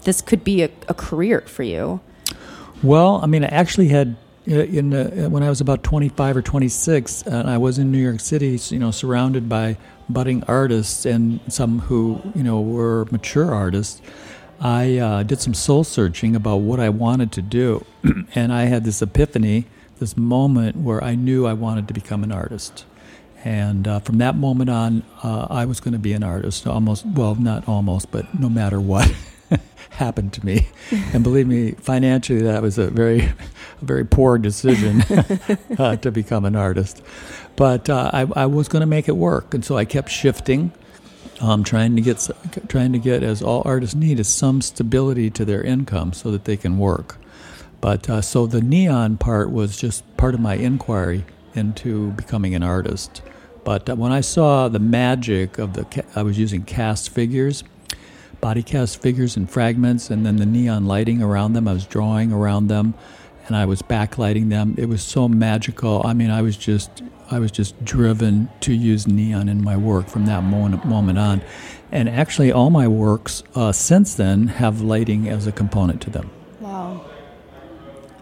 this 0.01 0.21
could 0.21 0.43
be 0.43 0.63
a, 0.63 0.69
a 0.89 0.93
career 0.95 1.41
for 1.41 1.63
you? 1.63 2.01
Well, 2.81 3.19
I 3.23 3.27
mean, 3.27 3.43
I 3.43 3.47
actually 3.47 3.89
had 3.89 4.15
uh, 4.49 4.55
in 4.55 4.93
uh, 4.93 5.29
when 5.29 5.43
I 5.43 5.49
was 5.49 5.61
about 5.61 5.83
25 5.83 6.37
or 6.37 6.41
26, 6.41 7.23
and 7.23 7.49
I 7.49 7.57
was 7.57 7.77
in 7.77 7.91
New 7.91 7.99
York 7.99 8.19
City, 8.19 8.59
you 8.69 8.79
know, 8.79 8.91
surrounded 8.91 9.47
by 9.47 9.77
budding 10.09 10.43
artists 10.43 11.05
and 11.05 11.39
some 11.47 11.79
who 11.79 12.21
you 12.35 12.43
know 12.43 12.61
were 12.61 13.05
mature 13.11 13.53
artists. 13.53 14.01
I 14.59 14.97
uh, 14.97 15.23
did 15.23 15.39
some 15.39 15.53
soul 15.53 15.83
searching 15.83 16.35
about 16.35 16.57
what 16.57 16.79
I 16.79 16.89
wanted 16.89 17.31
to 17.33 17.41
do, 17.41 17.85
and 18.35 18.51
I 18.51 18.63
had 18.63 18.83
this 18.83 19.01
epiphany, 19.01 19.65
this 19.99 20.17
moment 20.17 20.77
where 20.77 21.03
I 21.03 21.15
knew 21.15 21.45
I 21.45 21.53
wanted 21.53 21.87
to 21.89 21.93
become 21.93 22.23
an 22.23 22.31
artist. 22.31 22.85
And 23.43 23.87
uh, 23.87 23.99
from 23.99 24.17
that 24.17 24.35
moment 24.35 24.69
on, 24.69 25.03
uh, 25.23 25.47
I 25.49 25.65
was 25.65 25.79
going 25.79 25.93
to 25.93 25.99
be 25.99 26.13
an 26.13 26.23
artist. 26.23 26.65
Almost, 26.65 27.05
well, 27.05 27.35
not 27.35 27.67
almost, 27.67 28.11
but 28.11 28.37
no 28.37 28.49
matter 28.49 28.81
what. 28.81 29.13
happened 29.97 30.31
to 30.33 30.45
me. 30.45 30.67
and 31.13 31.23
believe 31.23 31.47
me, 31.47 31.71
financially, 31.71 32.41
that 32.41 32.61
was 32.61 32.77
a 32.77 32.89
very, 32.89 33.21
a 33.81 33.85
very 33.85 34.05
poor 34.05 34.37
decision 34.37 35.01
uh, 35.77 35.95
to 35.97 36.11
become 36.11 36.45
an 36.45 36.55
artist. 36.55 37.01
But 37.55 37.89
uh, 37.89 38.11
I, 38.13 38.27
I, 38.35 38.45
was 38.45 38.67
going 38.67 38.81
to 38.81 38.87
make 38.87 39.07
it 39.07 39.17
work, 39.17 39.53
and 39.53 39.65
so 39.65 39.77
I 39.77 39.85
kept 39.85 40.09
shifting, 40.09 40.71
um, 41.41 41.63
trying 41.63 41.95
to 41.95 42.01
get, 42.01 42.29
trying 42.67 42.93
to 42.93 42.99
get, 42.99 43.23
as 43.23 43.41
all 43.41 43.63
artists 43.65 43.95
need, 43.95 44.19
is 44.19 44.27
some 44.27 44.61
stability 44.61 45.29
to 45.31 45.43
their 45.43 45.63
income 45.63 46.13
so 46.13 46.31
that 46.31 46.45
they 46.45 46.55
can 46.55 46.77
work. 46.77 47.17
But 47.81 48.09
uh, 48.09 48.21
so 48.21 48.47
the 48.47 48.61
neon 48.61 49.17
part 49.17 49.51
was 49.51 49.77
just 49.77 50.03
part 50.17 50.35
of 50.35 50.39
my 50.39 50.55
inquiry 50.55 51.25
into 51.55 52.11
becoming 52.11 52.53
an 52.53 52.63
artist. 52.63 53.21
But 53.63 53.89
uh, 53.89 53.95
when 53.95 54.11
I 54.11 54.21
saw 54.21 54.67
the 54.67 54.79
magic 54.79 55.57
of 55.57 55.73
the, 55.73 56.05
I 56.15 56.21
was 56.21 56.37
using 56.37 56.63
cast 56.63 57.09
figures 57.09 57.63
body 58.41 58.63
cast 58.63 59.01
figures 59.01 59.35
and 59.35 59.49
fragments, 59.49 60.09
and 60.09 60.25
then 60.25 60.37
the 60.37 60.45
neon 60.45 60.85
lighting 60.85 61.21
around 61.21 61.53
them. 61.53 61.67
I 61.67 61.73
was 61.73 61.85
drawing 61.85 62.31
around 62.31 62.67
them, 62.67 62.93
and 63.47 63.55
I 63.55 63.65
was 63.65 63.81
backlighting 63.81 64.49
them. 64.49 64.75
It 64.77 64.87
was 64.87 65.01
so 65.01 65.27
magical. 65.27 66.01
I 66.05 66.13
mean, 66.13 66.29
I 66.29 66.41
was 66.41 66.57
just 66.57 67.03
I 67.29 67.39
was 67.39 67.51
just 67.51 67.83
driven 67.83 68.49
to 68.61 68.73
use 68.73 69.07
neon 69.07 69.49
in 69.49 69.63
my 69.63 69.75
work 69.75 70.07
from 70.07 70.25
that 70.27 70.43
moment, 70.43 70.85
moment 70.85 71.19
on. 71.19 71.41
And 71.91 72.07
actually, 72.07 72.51
all 72.51 72.69
my 72.69 72.87
works 72.87 73.43
uh, 73.55 73.71
since 73.71 74.15
then 74.15 74.47
have 74.47 74.81
lighting 74.81 75.27
as 75.27 75.47
a 75.47 75.51
component 75.51 76.01
to 76.03 76.09
them. 76.09 76.29
Wow. 76.59 77.03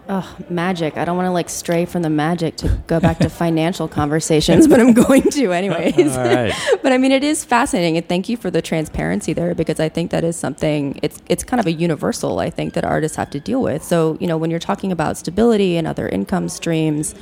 Oh, 0.08 0.36
magic. 0.48 0.96
I 0.96 1.04
don't 1.04 1.16
want 1.16 1.26
to 1.26 1.32
like 1.32 1.48
stray 1.48 1.84
from 1.84 2.02
the 2.02 2.10
magic 2.10 2.54
to 2.58 2.68
go 2.86 3.00
back 3.00 3.18
to 3.18 3.28
financial 3.28 3.88
conversations, 3.88 4.68
but 4.68 4.78
I'm 4.78 4.92
going 4.92 5.22
to 5.22 5.52
anyways. 5.52 5.96
Right. 6.16 6.52
but 6.82 6.92
I 6.92 6.98
mean, 6.98 7.12
it 7.12 7.24
is 7.24 7.44
fascinating. 7.44 7.96
And 7.96 8.08
thank 8.08 8.28
you 8.28 8.36
for 8.36 8.50
the 8.50 8.62
transparency 8.62 9.32
there 9.32 9.54
because 9.54 9.80
I 9.80 9.88
think 9.88 10.12
that 10.12 10.24
is 10.24 10.36
something, 10.36 10.98
it's, 11.02 11.20
it's 11.28 11.42
kind 11.44 11.60
of 11.60 11.66
a 11.66 11.72
universal, 11.72 12.38
I 12.38 12.50
think, 12.50 12.74
that 12.74 12.84
artists 12.84 13.16
have 13.16 13.30
to 13.30 13.40
deal 13.40 13.60
with. 13.60 13.82
So, 13.82 14.16
you 14.20 14.26
know, 14.26 14.36
when 14.36 14.50
you're 14.50 14.60
talking 14.60 14.92
about 14.92 15.16
stability 15.16 15.76
and 15.76 15.86
other 15.86 16.08
income 16.08 16.48
streams, 16.48 17.14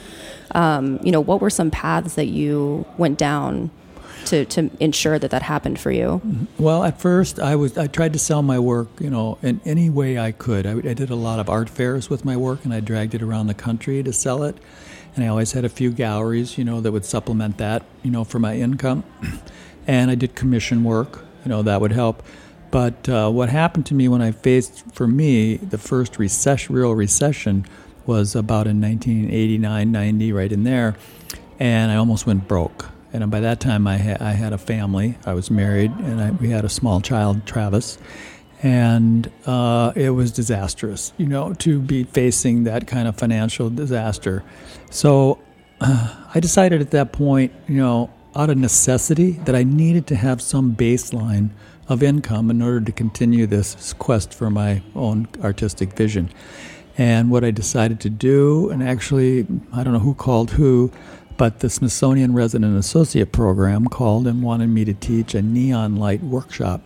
um, 0.53 1.01
you 1.03 1.11
know, 1.11 1.21
what 1.21 1.41
were 1.41 1.51
some 1.51 1.71
paths 1.71 2.15
that 2.15 2.27
you 2.27 2.87
went 2.99 3.19
down? 3.19 3.71
To, 4.27 4.45
to 4.47 4.71
ensure 4.81 5.19
that 5.19 5.31
that 5.31 5.43
happened 5.43 5.79
for 5.79 5.91
you? 5.91 6.21
Well, 6.59 6.85
at 6.85 7.01
first, 7.01 7.39
I 7.39 7.57
was 7.57 7.77
I 7.79 7.87
tried 7.87 8.13
to 8.13 8.19
sell 8.19 8.43
my 8.43 8.59
work, 8.59 8.89
you 9.01 9.11
know, 9.11 9.39
in 9.43 9.61
any 9.65 9.91
way 9.91 10.19
I 10.19 10.33
could. 10.33 10.67
I, 10.67 10.73
I 10.79 10.95
did 10.95 11.11
a 11.11 11.15
lot 11.15 11.39
of 11.39 11.49
art 11.49 11.69
fairs 11.69 12.11
with 12.11 12.25
my 12.25 12.37
work, 12.37 12.65
and 12.65 12.73
I 12.73 12.81
dragged 12.81 13.15
it 13.15 13.23
around 13.23 13.47
the 13.47 13.55
country 13.55 14.03
to 14.03 14.13
sell 14.13 14.43
it. 14.43 14.57
And 15.15 15.25
I 15.25 15.29
always 15.29 15.53
had 15.53 15.65
a 15.65 15.69
few 15.69 15.91
galleries, 15.91 16.59
you 16.59 16.65
know, 16.65 16.81
that 16.81 16.91
would 16.91 17.05
supplement 17.05 17.59
that, 17.59 17.85
you 18.03 18.11
know, 18.11 18.25
for 18.25 18.39
my 18.39 18.57
income. 18.57 19.05
and 19.87 20.11
I 20.11 20.17
did 20.17 20.35
commission 20.35 20.83
work, 20.83 21.25
you 21.45 21.51
know, 21.51 21.63
that 21.63 21.81
would 21.81 21.93
help. 21.93 22.23
But 22.71 23.09
uh, 23.09 23.31
what 23.31 23.49
happened 23.49 23.87
to 23.87 23.95
me 23.95 24.09
when 24.09 24.21
I 24.21 24.33
faced, 24.33 24.85
for 24.93 25.07
me, 25.07 25.59
the 25.59 25.79
first 25.79 26.19
recession, 26.19 26.75
real 26.75 26.93
recession 26.93 27.67
was 28.07 28.35
about 28.35 28.67
in 28.67 28.81
1989, 28.81 29.93
90, 29.93 30.33
right 30.33 30.51
in 30.51 30.65
there. 30.65 30.97
And 31.61 31.93
I 31.93 31.97
almost 31.97 32.27
went 32.27 32.49
broke. 32.49 32.91
And 33.15 33.31
by 33.31 33.39
that 33.41 33.61
time, 33.61 33.87
I, 33.87 33.97
ha- 33.97 34.17
I 34.19 34.33
had 34.33 34.53
a 34.53 34.59
family. 34.59 35.17
I 35.25 35.35
was 35.35 35.49
married, 35.49 35.93
and 35.93 36.21
I, 36.21 36.31
we 36.33 36.51
had 36.51 36.65
a 36.65 36.69
small 36.69 37.01
child, 37.01 37.47
Travis. 37.47 37.97
And 38.61 39.31
uh, 39.47 39.93
it 39.95 40.11
was 40.11 40.33
disastrous, 40.33 41.13
you 41.17 41.27
know, 41.27 41.55
to 41.55 41.81
be 41.81 42.03
facing 42.03 42.65
that 42.65 42.89
kind 42.89 43.07
of 43.07 43.17
financial 43.17 43.71
disaster. 43.71 44.43
So 44.91 45.39
uh, 45.81 46.25
I 46.35 46.41
decided 46.41 46.81
at 46.81 46.91
that 46.91 47.13
point, 47.13 47.53
you 47.69 47.77
know, 47.77 48.11
out 48.35 48.51
of 48.51 48.59
necessity, 48.59 49.33
that 49.45 49.55
I 49.55 49.63
needed 49.63 50.09
to 50.09 50.17
have 50.17 50.43
some 50.43 50.75
baseline 50.75 51.51
of 51.89 52.03
income 52.03 52.51
in 52.51 52.61
order 52.63 52.81
to 52.81 52.91
continue 52.91 53.47
this 53.47 53.93
quest 53.93 54.35
for 54.35 54.51
my 54.51 54.83
own 54.97 55.29
artistic 55.41 55.93
vision. 55.93 56.31
And 56.99 57.31
what 57.31 57.45
I 57.45 57.53
decided 57.53 58.01
to 58.01 58.11
do, 58.11 58.71
and 58.71 58.83
actually, 58.83 59.47
I 59.73 59.85
don't 59.85 59.93
know 59.93 60.01
who 60.01 60.15
called 60.15 60.53
who, 60.53 60.91
but 61.37 61.61
the 61.61 61.69
Smithsonian 61.71 62.33
Resident 62.35 62.77
Associate 62.79 63.31
Program 63.31 63.87
called 63.87 64.27
and 64.27 64.43
wanted 64.43 64.69
me 64.69 64.85
to 64.85 64.95
teach 64.95 65.35
a 65.35 65.43
neon 65.43 65.97
light 65.97 66.23
workshop. 66.23 66.81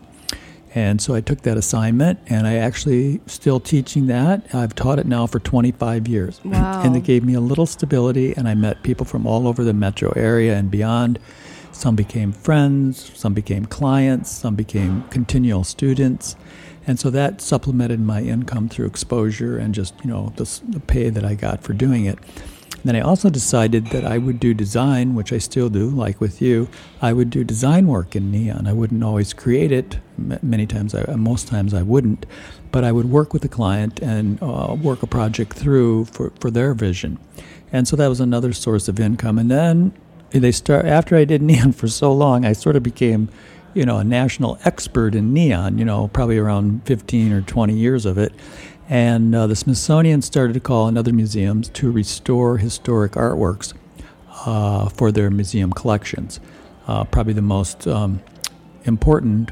And 0.74 1.00
so 1.00 1.14
I 1.14 1.20
took 1.22 1.42
that 1.42 1.56
assignment, 1.56 2.18
and 2.26 2.46
I 2.46 2.56
actually 2.56 3.20
still 3.26 3.58
teaching 3.58 4.06
that. 4.08 4.54
I've 4.54 4.74
taught 4.74 4.98
it 4.98 5.06
now 5.06 5.26
for 5.26 5.38
25 5.40 6.06
years, 6.06 6.40
Wow. 6.44 6.82
and 6.82 6.94
it 6.94 7.04
gave 7.04 7.24
me 7.24 7.34
a 7.34 7.40
little 7.40 7.66
stability. 7.66 8.34
And 8.36 8.46
I 8.48 8.54
met 8.54 8.82
people 8.82 9.06
from 9.06 9.26
all 9.26 9.48
over 9.48 9.64
the 9.64 9.72
metro 9.72 10.12
area 10.14 10.56
and 10.56 10.70
beyond. 10.70 11.18
Some 11.72 11.96
became 11.96 12.32
friends, 12.32 13.12
some 13.14 13.34
became 13.34 13.64
clients, 13.64 14.30
some 14.30 14.56
became 14.56 15.04
continual 15.10 15.64
students, 15.64 16.36
and 16.86 16.98
so 16.98 17.08
that 17.10 17.40
supplemented 17.40 18.00
my 18.00 18.20
income 18.22 18.68
through 18.68 18.86
exposure 18.86 19.58
and 19.58 19.74
just 19.74 19.94
you 20.02 20.10
know 20.10 20.32
the, 20.36 20.60
the 20.68 20.80
pay 20.80 21.08
that 21.10 21.24
I 21.24 21.34
got 21.34 21.62
for 21.62 21.72
doing 21.72 22.04
it. 22.04 22.18
Then 22.84 22.94
I 22.94 23.00
also 23.00 23.28
decided 23.28 23.88
that 23.88 24.04
I 24.04 24.18
would 24.18 24.38
do 24.38 24.54
design, 24.54 25.14
which 25.14 25.32
I 25.32 25.38
still 25.38 25.68
do, 25.68 25.88
like 25.88 26.20
with 26.20 26.40
you. 26.40 26.68
I 27.02 27.12
would 27.12 27.30
do 27.30 27.42
design 27.42 27.86
work 27.86 28.14
in 28.14 28.30
neon. 28.30 28.66
I 28.66 28.72
wouldn't 28.72 29.02
always 29.02 29.32
create 29.32 29.72
it. 29.72 29.98
Many 30.16 30.66
times, 30.66 30.94
I, 30.94 31.04
most 31.16 31.48
times 31.48 31.74
I 31.74 31.82
wouldn't, 31.82 32.24
but 32.70 32.84
I 32.84 32.92
would 32.92 33.10
work 33.10 33.32
with 33.32 33.42
the 33.42 33.48
client 33.48 34.00
and 34.00 34.38
uh, 34.42 34.76
work 34.80 35.02
a 35.02 35.06
project 35.06 35.54
through 35.54 36.06
for, 36.06 36.32
for 36.40 36.50
their 36.50 36.72
vision. 36.74 37.18
And 37.72 37.86
so 37.86 37.96
that 37.96 38.08
was 38.08 38.20
another 38.20 38.52
source 38.52 38.88
of 38.88 39.00
income. 39.00 39.38
And 39.38 39.50
then 39.50 39.92
they 40.30 40.52
start 40.52 40.84
after 40.84 41.16
I 41.16 41.24
did 41.24 41.42
neon 41.50 41.72
for 41.72 41.88
so 41.88 42.12
long, 42.12 42.44
I 42.44 42.52
sort 42.52 42.76
of 42.76 42.82
became, 42.82 43.28
you 43.74 43.84
know, 43.84 43.98
a 43.98 44.04
national 44.04 44.58
expert 44.64 45.14
in 45.14 45.32
neon. 45.32 45.78
You 45.78 45.84
know, 45.84 46.08
probably 46.08 46.38
around 46.38 46.86
15 46.86 47.32
or 47.32 47.42
20 47.42 47.74
years 47.74 48.06
of 48.06 48.18
it. 48.18 48.32
And 48.88 49.34
uh, 49.34 49.46
the 49.46 49.56
Smithsonian 49.56 50.22
started 50.22 50.54
to 50.54 50.60
call 50.60 50.84
on 50.84 50.96
other 50.96 51.12
museums 51.12 51.68
to 51.70 51.90
restore 51.90 52.56
historic 52.56 53.12
artworks 53.12 53.74
uh, 54.46 54.88
for 54.88 55.12
their 55.12 55.30
museum 55.30 55.72
collections. 55.72 56.40
Uh, 56.86 57.04
probably 57.04 57.34
the 57.34 57.42
most 57.42 57.86
um, 57.86 58.22
important 58.84 59.50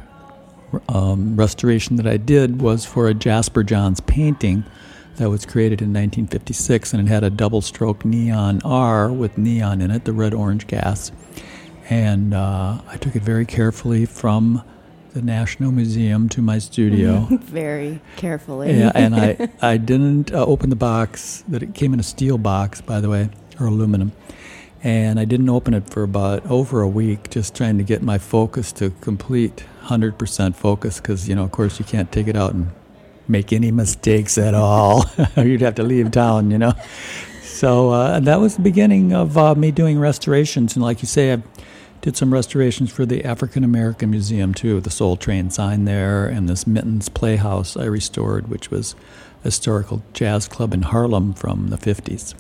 um, 0.89 1.37
restoration 1.37 1.97
that 1.97 2.07
I 2.07 2.17
did 2.17 2.63
was 2.63 2.87
for 2.87 3.09
a 3.09 3.15
Jasper 3.15 3.63
Johns 3.63 4.01
painting 4.01 4.65
that 5.17 5.29
was 5.29 5.45
created 5.45 5.81
in 5.81 5.89
1956, 5.89 6.95
and 6.95 7.07
it 7.07 7.11
had 7.11 7.25
a 7.25 7.31
double 7.31 7.61
stroke 7.61 8.05
neon 8.05 8.61
R 8.65 9.13
with 9.13 9.37
neon 9.37 9.81
in 9.81 9.91
it, 9.91 10.05
the 10.05 10.13
red 10.13 10.35
orange 10.35 10.67
gas. 10.67 11.13
And 11.89 12.35
uh, 12.35 12.81
I 12.89 12.97
took 12.97 13.17
it 13.17 13.23
very 13.23 13.47
carefully 13.47 14.07
from 14.07 14.63
the 15.17 15.23
National 15.23 15.73
Museum 15.73 16.29
to 16.29 16.43
my 16.43 16.59
studio. 16.59 17.21
Very 17.31 18.01
carefully. 18.17 18.79
Yeah, 18.79 18.93
and 18.95 19.17
I, 19.17 19.49
I 19.63 19.79
didn't 19.79 20.31
uh, 20.31 20.45
open 20.45 20.69
the 20.69 20.77
box. 20.77 21.43
That 21.49 21.63
it 21.63 21.75
came 21.75 21.95
in 21.95 22.01
a 22.01 22.03
steel 22.03 22.37
box, 22.37 22.83
by 22.83 23.01
the 23.01 23.09
way, 23.09 23.31
or 23.59 23.67
aluminum. 23.67 24.13
And 24.85 25.19
I 25.19 25.25
didn't 25.25 25.49
open 25.49 25.73
it 25.73 25.89
for 25.89 26.03
about 26.03 26.45
over 26.51 26.83
a 26.83 26.89
week, 26.89 27.31
just 27.31 27.55
trying 27.55 27.79
to 27.79 27.83
get 27.83 28.03
my 28.03 28.19
focus 28.19 28.73
to 28.73 28.91
complete 29.01 29.65
100% 29.85 30.55
focus. 30.55 31.01
Because 31.01 31.27
you 31.27 31.35
know, 31.35 31.45
of 31.45 31.51
course, 31.51 31.79
you 31.79 31.87
can't 31.87 32.13
take 32.13 32.29
it 32.29 32.37
out 32.37 32.53
and 32.53 32.69
make 33.27 33.55
any 33.55 33.73
mistakes 33.73 34.37
at 34.37 34.53
all. 34.53 35.07
You'd 35.39 35.63
have 35.63 35.77
to 35.77 35.83
leave 35.83 36.11
town, 36.11 36.51
you 36.51 36.59
know. 36.59 36.75
So 37.41 37.89
uh, 37.89 38.21
that 38.21 38.39
was 38.39 38.57
the 38.57 38.63
beginning 38.63 39.15
of 39.15 39.39
uh, 39.39 39.55
me 39.55 39.71
doing 39.71 39.99
restorations. 39.99 40.77
And 40.77 40.83
like 40.83 41.01
you 41.01 41.09
say, 41.09 41.33
I 41.33 41.43
did 42.07 42.17
some 42.17 42.33
restorations 42.33 42.89
for 42.93 43.05
the 43.05 43.25
African 43.25 43.65
American 43.65 44.11
Museum 44.13 44.55
too, 44.55 44.81
the 44.81 44.91
Soul 44.91 45.17
Train 45.17 45.51
sign 45.51 45.87
there, 45.87 46.25
and 46.29 46.49
this 46.49 46.65
Minton's 46.65 47.09
Playhouse 47.09 47.77
I 47.77 47.87
restored, 47.87 48.47
which 48.47 48.71
was 48.71 48.95
a 49.41 49.47
historical 49.47 50.05
jazz 50.13 50.47
club 50.47 50.73
in 50.73 50.83
Harlem 50.83 51.35
from 51.35 51.71
the 51.71 51.77
50s. 51.77 52.37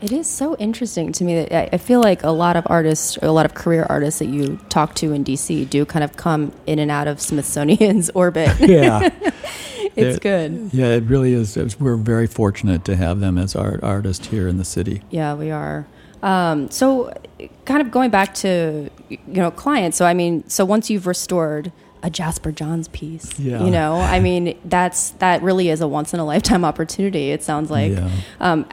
It 0.00 0.12
is 0.12 0.26
so 0.26 0.56
interesting 0.56 1.12
to 1.12 1.24
me 1.24 1.44
that 1.44 1.74
I, 1.74 1.76
feel 1.76 2.00
like 2.00 2.22
a 2.22 2.30
lot 2.30 2.56
of 2.56 2.66
artists, 2.70 3.18
a 3.20 3.30
lot 3.32 3.44
of 3.44 3.52
career 3.52 3.84
artists 3.86 4.18
that 4.20 4.28
you 4.28 4.58
talk 4.70 4.94
to 4.94 5.12
in 5.12 5.24
DC 5.24 5.68
do 5.68 5.84
kind 5.84 6.02
of 6.02 6.16
come 6.16 6.52
in 6.66 6.78
and 6.78 6.90
out 6.90 7.06
of 7.06 7.20
Smithsonian's 7.20 8.08
orbit. 8.14 8.48
Yeah. 8.60 9.10
it's 9.94 10.16
It- 10.16 10.22
good. 10.22 10.70
Yeah, 10.72 10.86
it 10.86 11.04
really 11.04 11.34
is. 11.34 11.54
It's- 11.58 11.78
We're 11.78 11.96
very 11.96 12.26
fortunate 12.26 12.86
to 12.86 12.96
have 12.96 13.20
them 13.20 13.36
as 13.36 13.54
art 13.54 13.80
artists 13.82 14.28
here 14.28 14.48
in 14.48 14.56
the 14.56 14.64
city. 14.64 15.02
Yeah, 15.10 15.34
we 15.34 15.50
are. 15.50 15.86
Um, 16.22 16.70
so, 16.70 17.12
kind 17.64 17.82
of 17.82 17.90
going 17.90 18.10
back 18.10 18.34
to 18.34 18.90
you 19.08 19.18
know 19.26 19.50
clients. 19.50 19.96
So, 19.96 20.04
I 20.06 20.14
mean, 20.14 20.48
so 20.48 20.64
once 20.64 20.90
you've 20.90 21.06
restored 21.06 21.72
a 22.02 22.10
Jasper 22.10 22.52
Johns 22.52 22.88
piece, 22.88 23.38
Yeah. 23.38 23.64
you 23.64 23.70
know, 23.70 23.96
I 23.96 24.20
mean, 24.20 24.58
that's 24.64 25.10
that 25.12 25.42
really 25.42 25.68
is 25.70 25.80
a 25.80 25.88
once 25.88 26.14
in 26.14 26.20
a 26.20 26.24
lifetime 26.24 26.64
opportunity. 26.64 27.30
It 27.30 27.42
sounds 27.42 27.70
like. 27.70 27.92
Yeah. 27.92 28.10
Um, 28.40 28.66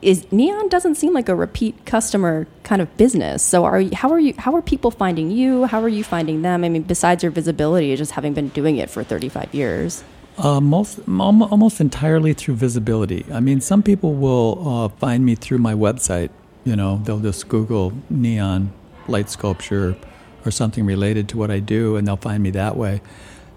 is 0.00 0.30
neon 0.30 0.68
doesn't 0.68 0.94
seem 0.94 1.12
like 1.12 1.28
a 1.28 1.34
repeat 1.34 1.84
customer 1.84 2.46
kind 2.62 2.80
of 2.80 2.96
business. 2.96 3.42
So, 3.42 3.64
are 3.64 3.80
you, 3.80 3.90
how 3.96 4.12
are 4.12 4.20
you? 4.20 4.32
How 4.38 4.54
are 4.54 4.62
people 4.62 4.92
finding 4.92 5.32
you? 5.32 5.64
How 5.64 5.82
are 5.82 5.88
you 5.88 6.04
finding 6.04 6.42
them? 6.42 6.62
I 6.62 6.68
mean, 6.68 6.82
besides 6.82 7.24
your 7.24 7.32
visibility, 7.32 7.96
just 7.96 8.12
having 8.12 8.32
been 8.32 8.48
doing 8.50 8.76
it 8.76 8.90
for 8.90 9.02
thirty 9.02 9.28
five 9.28 9.52
years. 9.52 10.04
Uh, 10.38 10.60
most 10.60 11.00
almost 11.08 11.80
entirely 11.80 12.32
through 12.32 12.54
visibility. 12.54 13.26
I 13.32 13.40
mean, 13.40 13.60
some 13.60 13.82
people 13.82 14.14
will 14.14 14.68
uh, 14.68 14.88
find 14.88 15.24
me 15.24 15.34
through 15.34 15.58
my 15.58 15.74
website. 15.74 16.30
You 16.68 16.76
know, 16.76 17.00
they'll 17.02 17.18
just 17.18 17.48
Google 17.48 17.94
neon 18.10 18.74
light 19.06 19.30
sculpture 19.30 19.96
or 20.44 20.50
something 20.50 20.84
related 20.84 21.26
to 21.30 21.38
what 21.38 21.50
I 21.50 21.60
do, 21.60 21.96
and 21.96 22.06
they'll 22.06 22.18
find 22.18 22.42
me 22.42 22.50
that 22.50 22.76
way. 22.76 23.00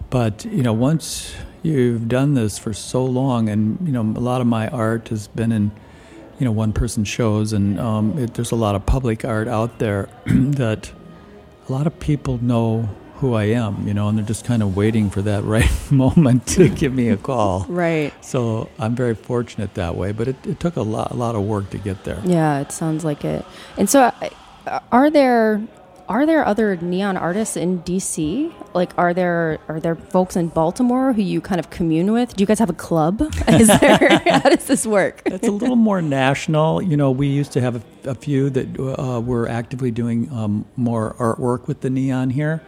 But 0.10 0.46
you 0.46 0.64
know, 0.64 0.72
once 0.72 1.34
you've 1.62 2.08
done 2.08 2.36
this 2.36 2.58
for 2.58 2.72
so 2.72 3.04
long, 3.04 3.50
and 3.50 3.78
you 3.86 3.92
know, 3.92 4.00
a 4.00 4.24
lot 4.24 4.40
of 4.40 4.48
my 4.48 4.70
art 4.70 5.10
has 5.10 5.28
been 5.28 5.52
in 5.52 5.72
you 6.40 6.46
know 6.46 6.54
one-person 6.54 7.04
shows, 7.04 7.52
and 7.52 7.78
um, 7.82 8.18
it, 8.18 8.36
there's 8.36 8.52
a 8.52 8.56
lot 8.56 8.76
of 8.76 8.86
public 8.86 9.26
art 9.26 9.50
out 9.50 9.80
there 9.80 10.08
that 10.26 10.94
a 11.68 11.72
lot 11.72 11.88
of 11.88 12.00
people 12.00 12.38
know 12.42 12.88
who 13.22 13.36
I 13.36 13.44
am, 13.46 13.88
you 13.88 13.94
know, 13.94 14.10
and 14.10 14.18
they're 14.18 14.26
just 14.26 14.46
kind 14.46 14.64
of 14.64 14.76
waiting 14.76 15.12
for 15.12 15.22
that 15.22 15.44
right 15.44 15.72
moment 15.92 16.48
to 16.48 16.68
give 16.68 16.94
me 16.94 17.10
a 17.10 17.18
call. 17.18 17.66
Right. 17.70 18.14
So 18.26 18.68
I'm 18.80 18.96
very 18.96 19.16
fortunate 19.16 19.76
that 19.76 19.96
way, 19.96 20.12
but 20.12 20.28
it, 20.28 20.48
it 20.48 20.60
took 20.60 20.76
a 20.76 20.82
lot, 20.82 21.12
a 21.12 21.16
lot 21.16 21.36
of 21.36 21.44
work 21.44 21.70
to 21.70 21.78
get 21.78 22.04
there. 22.04 22.20
Yeah, 22.26 22.60
it 22.60 22.72
sounds 22.72 23.06
like 23.06 23.24
it. 23.24 23.46
And 23.78 23.90
so, 23.90 24.12
are 24.92 25.10
there 25.10 25.62
are 26.10 26.26
there 26.26 26.46
other 26.46 26.76
neon 26.78 27.16
artists 27.16 27.56
in 27.56 27.84
DC? 27.84 28.52
Like, 28.74 28.92
are 28.98 29.14
there 29.14 29.60
are 29.68 29.80
there 29.80 29.96
folks 29.96 30.36
in 30.36 30.48
Baltimore 30.48 31.14
who 31.14 31.22
you 31.22 31.42
kind 31.42 31.60
of 31.60 31.70
commune 31.70 32.12
with? 32.12 32.36
Do 32.36 32.42
you 32.42 32.48
guys 32.48 32.60
have 32.60 32.70
a 32.70 32.74
club? 32.74 33.22
Is 33.48 33.68
there? 33.68 34.20
how 34.26 34.50
does 34.50 34.66
this 34.66 34.86
work? 34.86 35.22
It's 35.26 35.48
a 35.48 35.52
little 35.52 35.76
more 35.76 36.02
national. 36.02 36.82
You 36.82 36.98
know, 36.98 37.12
we 37.12 37.28
used 37.28 37.52
to 37.54 37.62
have 37.62 37.76
a, 37.76 38.10
a 38.10 38.16
few 38.16 38.50
that 38.50 38.80
uh, 38.80 39.22
were 39.22 39.48
actively 39.48 39.92
doing 39.92 40.30
um, 40.34 40.66
more 40.76 41.16
artwork 41.20 41.68
with 41.68 41.82
the 41.82 41.90
neon 41.90 42.32
here. 42.32 42.62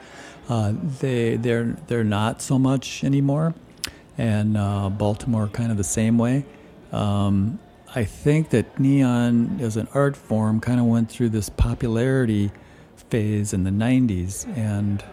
Uh, 0.49 0.73
they 0.99 1.37
they're 1.37 1.77
they're 1.87 2.03
not 2.03 2.41
so 2.41 2.59
much 2.59 3.03
anymore, 3.03 3.53
and 4.17 4.57
uh, 4.57 4.89
Baltimore 4.89 5.47
kind 5.47 5.71
of 5.71 5.77
the 5.77 5.83
same 5.83 6.17
way. 6.17 6.45
Um, 6.91 7.59
I 7.95 8.05
think 8.05 8.49
that 8.49 8.79
neon 8.79 9.59
as 9.61 9.77
an 9.77 9.87
art 9.93 10.15
form 10.15 10.59
kind 10.59 10.79
of 10.79 10.87
went 10.87 11.09
through 11.09 11.29
this 11.29 11.49
popularity 11.49 12.51
phase 13.09 13.53
in 13.53 13.63
the 13.63 13.69
90s, 13.69 14.47
and 14.57 15.03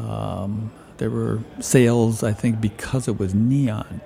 um, 0.00 0.72
there 0.96 1.10
were 1.10 1.40
sales, 1.60 2.24
I 2.24 2.32
think, 2.32 2.60
because 2.60 3.06
it 3.06 3.18
was 3.18 3.34
neon. 3.34 4.00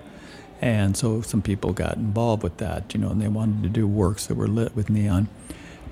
And 0.61 0.97
so 0.97 1.23
some 1.23 1.42
people 1.42 1.73
got 1.73 1.97
involved 1.97 2.42
with 2.42 2.59
that, 2.59 2.95
you 2.95 3.00
know, 3.00 3.09
and 3.09 3.21
they 3.21 3.28
wanted 3.28 3.62
to 3.62 3.69
do 3.69 3.87
works 3.87 4.26
that 4.26 4.35
were 4.35 4.47
lit 4.47 4.76
with 4.76 4.90
neon. 4.90 5.28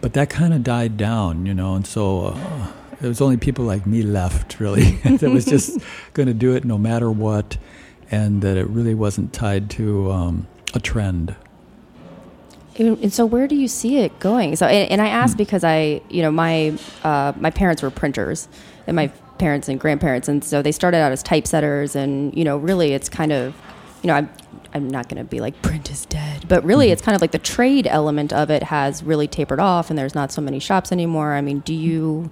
But 0.00 0.12
that 0.12 0.30
kind 0.30 0.54
of 0.54 0.62
died 0.62 0.96
down, 0.96 1.46
you 1.46 1.54
know, 1.54 1.74
and 1.74 1.86
so 1.86 2.26
uh, 2.26 2.72
there 3.00 3.08
was 3.08 3.20
only 3.20 3.36
people 3.36 3.64
like 3.64 3.86
me 3.86 4.02
left, 4.02 4.60
really, 4.60 4.92
that 5.04 5.30
was 5.30 5.44
just 5.44 5.78
going 6.14 6.28
to 6.28 6.34
do 6.34 6.54
it 6.54 6.64
no 6.64 6.78
matter 6.78 7.10
what, 7.10 7.56
and 8.10 8.42
that 8.42 8.56
it 8.56 8.68
really 8.68 8.94
wasn't 8.94 9.32
tied 9.32 9.70
to 9.70 10.10
um, 10.10 10.46
a 10.74 10.80
trend. 10.80 11.34
And 12.76 13.12
so, 13.12 13.26
where 13.26 13.46
do 13.46 13.56
you 13.56 13.68
see 13.68 13.98
it 13.98 14.18
going? 14.20 14.56
So, 14.56 14.66
and, 14.66 14.90
and 14.90 15.02
I 15.02 15.08
ask 15.08 15.34
hmm. 15.34 15.38
because 15.38 15.64
I, 15.64 16.00
you 16.08 16.22
know, 16.22 16.30
my 16.30 16.78
uh, 17.02 17.32
my 17.38 17.50
parents 17.50 17.82
were 17.82 17.90
printers, 17.90 18.48
and 18.86 18.96
my 18.96 19.08
parents 19.38 19.68
and 19.68 19.80
grandparents, 19.80 20.28
and 20.28 20.44
so 20.44 20.62
they 20.62 20.72
started 20.72 20.98
out 20.98 21.12
as 21.12 21.22
typesetters, 21.22 21.96
and 21.96 22.34
you 22.36 22.44
know, 22.44 22.56
really, 22.56 22.92
it's 22.92 23.08
kind 23.08 23.32
of, 23.32 23.54
you 24.02 24.06
know, 24.06 24.14
I'm 24.14 24.30
I'm 24.72 24.88
not 24.88 25.08
going 25.08 25.18
to 25.18 25.28
be 25.28 25.40
like 25.40 25.60
print 25.62 25.90
is 25.90 26.06
dead, 26.06 26.48
but 26.48 26.64
really, 26.64 26.86
mm-hmm. 26.86 26.92
it's 26.92 27.02
kind 27.02 27.16
of 27.16 27.20
like 27.20 27.32
the 27.32 27.38
trade 27.38 27.86
element 27.86 28.32
of 28.32 28.50
it 28.50 28.64
has 28.64 29.02
really 29.02 29.26
tapered 29.26 29.60
off, 29.60 29.90
and 29.90 29.98
there's 29.98 30.14
not 30.14 30.30
so 30.32 30.40
many 30.40 30.58
shops 30.58 30.92
anymore. 30.92 31.32
I 31.32 31.40
mean, 31.40 31.60
do 31.60 31.74
you? 31.74 32.30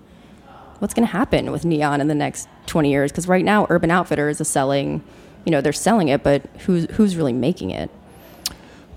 What's 0.79 0.95
going 0.95 1.07
to 1.07 1.13
happen 1.13 1.51
with 1.51 1.65
neon 1.65 2.01
in 2.01 2.07
the 2.07 2.15
next 2.15 2.49
20 2.67 2.91
years? 2.91 3.11
Because 3.11 3.27
right 3.27 3.45
now, 3.45 3.67
Urban 3.69 3.91
Outfitters 3.91 4.41
is 4.41 4.49
selling, 4.49 5.03
you 5.45 5.51
know, 5.51 5.61
they're 5.61 5.73
selling 5.73 6.09
it, 6.09 6.23
but 6.23 6.43
who's 6.61 6.87
who's 6.93 7.17
really 7.17 7.33
making 7.33 7.71
it? 7.71 7.91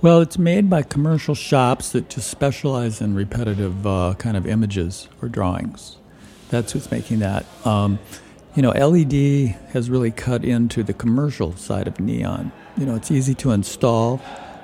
Well, 0.01 0.21
it's 0.21 0.37
made 0.37 0.69
by 0.69 0.83
commercial 0.83 1.35
shops 1.35 1.91
that 1.91 2.09
just 2.09 2.29
specialize 2.29 3.01
in 3.01 3.15
repetitive 3.15 3.85
uh, 3.85 4.15
kind 4.17 4.37
of 4.37 4.45
images 4.47 5.07
or 5.21 5.29
drawings. 5.29 5.97
That's 6.49 6.71
who's 6.71 6.89
making 6.91 7.19
that. 7.19 7.45
Um, 7.65 7.99
you 8.55 8.61
know, 8.61 8.71
LED 8.71 9.55
has 9.73 9.89
really 9.89 10.11
cut 10.11 10.43
into 10.43 10.83
the 10.83 10.93
commercial 10.93 11.55
side 11.55 11.87
of 11.87 11.99
neon. 11.99 12.51
You 12.77 12.85
know, 12.85 12.95
it's 12.95 13.09
easy 13.09 13.33
to 13.35 13.51
install. 13.51 14.21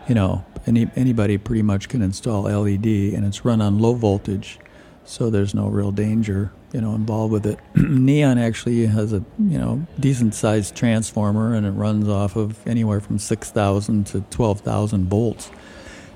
You 0.07 0.15
know, 0.15 0.45
any, 0.65 0.89
anybody 0.95 1.37
pretty 1.37 1.61
much 1.61 1.87
can 1.87 2.01
install 2.01 2.43
LED, 2.43 2.85
and 2.85 3.25
it's 3.25 3.45
run 3.45 3.61
on 3.61 3.79
low 3.79 3.93
voltage, 3.93 4.59
so 5.05 5.29
there's 5.29 5.53
no 5.55 5.67
real 5.67 5.91
danger 5.91 6.51
you 6.73 6.81
know 6.81 6.95
involved 6.95 7.31
with 7.31 7.45
it. 7.45 7.59
Neon 7.75 8.37
actually 8.37 8.85
has 8.85 9.13
a 9.13 9.23
you 9.39 9.57
know 9.57 9.85
decent 9.99 10.33
sized 10.33 10.75
transformer 10.75 11.53
and 11.53 11.65
it 11.65 11.71
runs 11.71 12.07
off 12.07 12.35
of 12.35 12.65
anywhere 12.67 12.99
from 12.99 13.19
six 13.19 13.51
thousand 13.51 14.07
to 14.07 14.21
twelve 14.29 14.61
thousand 14.61 15.09
volts. 15.09 15.49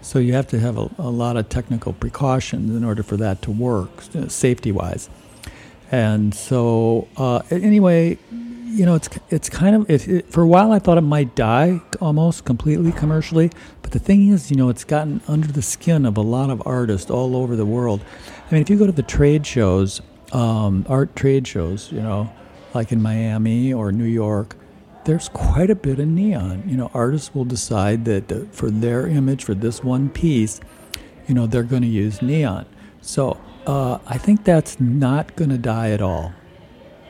So 0.02 0.18
you 0.18 0.34
have 0.34 0.48
to 0.48 0.60
have 0.60 0.78
a, 0.80 0.90
a, 0.98 1.12
lot 1.12 1.38
of 1.38 1.48
technical 1.50 1.94
precautions 1.94 2.76
in 2.76 2.84
order 2.84 3.04
for 3.04 3.18
that 3.18 3.44
to 3.44 3.52
work, 3.52 3.92
safety 4.30 4.72
wise. 4.72 5.12
And 5.92 6.34
so 6.34 7.08
uh, 7.18 7.44
anyway, 7.52 8.18
you 8.32 8.86
know 8.86 8.96
it's 8.96 9.10
it's 9.30 9.50
kind 9.50 9.76
of 9.76 9.90
it, 9.90 10.08
it, 10.08 10.32
for 10.32 10.42
a 10.42 10.48
while 10.48 10.72
I 10.72 10.80
thought 10.80 10.98
it 10.98 11.02
might 11.02 11.36
die 11.36 11.82
almost 12.00 12.46
completely 12.46 12.92
commercially, 12.92 13.52
but 13.82 13.92
the 13.92 14.00
thing 14.00 14.30
is, 14.30 14.50
you 14.50 14.58
know, 14.58 14.70
it's 14.70 14.84
gotten 14.84 15.22
under 15.28 15.48
the 15.48 15.62
skin 15.62 16.06
of 16.06 16.18
a 16.18 16.22
lot 16.22 16.50
of 16.50 16.62
artists 16.66 17.12
all 17.12 17.36
over 17.36 17.56
the 17.56 17.66
world. 17.66 18.04
I 18.50 18.54
mean, 18.54 18.62
if 18.62 18.70
you 18.70 18.78
go 18.78 18.86
to 18.86 18.92
the 18.92 19.04
trade 19.04 19.46
shows 19.46 20.02
um, 20.32 20.86
art 20.90 21.16
trade 21.16 21.48
shows, 21.48 21.92
you 21.92 22.02
know, 22.02 22.32
like 22.74 22.92
in 22.92 23.02
Miami 23.02 23.74
or 23.74 23.92
New 23.92 24.06
York, 24.06 24.56
there's 25.06 25.30
quite 25.30 25.70
a 25.70 25.76
bit 25.76 26.00
of 26.00 26.08
neon. 26.08 26.64
You 26.68 26.78
know, 26.78 26.92
artists 26.94 27.34
will 27.34 27.46
decide 27.46 28.06
that 28.06 28.54
for 28.54 28.70
their 28.70 29.08
image, 29.08 29.44
for 29.44 29.54
this 29.54 29.84
one 29.84 30.10
piece, 30.10 30.60
you 31.28 31.34
know, 31.34 31.48
they're 31.48 31.64
going 31.64 31.82
to 31.82 31.88
use 31.88 32.22
neon. 32.22 32.66
So 33.02 33.40
uh, 33.66 34.00
I 34.06 34.18
think 34.18 34.44
that's 34.44 34.80
not 34.80 35.36
going 35.36 35.50
to 35.50 35.58
die 35.58 35.92
at 35.92 36.02
all. 36.02 36.34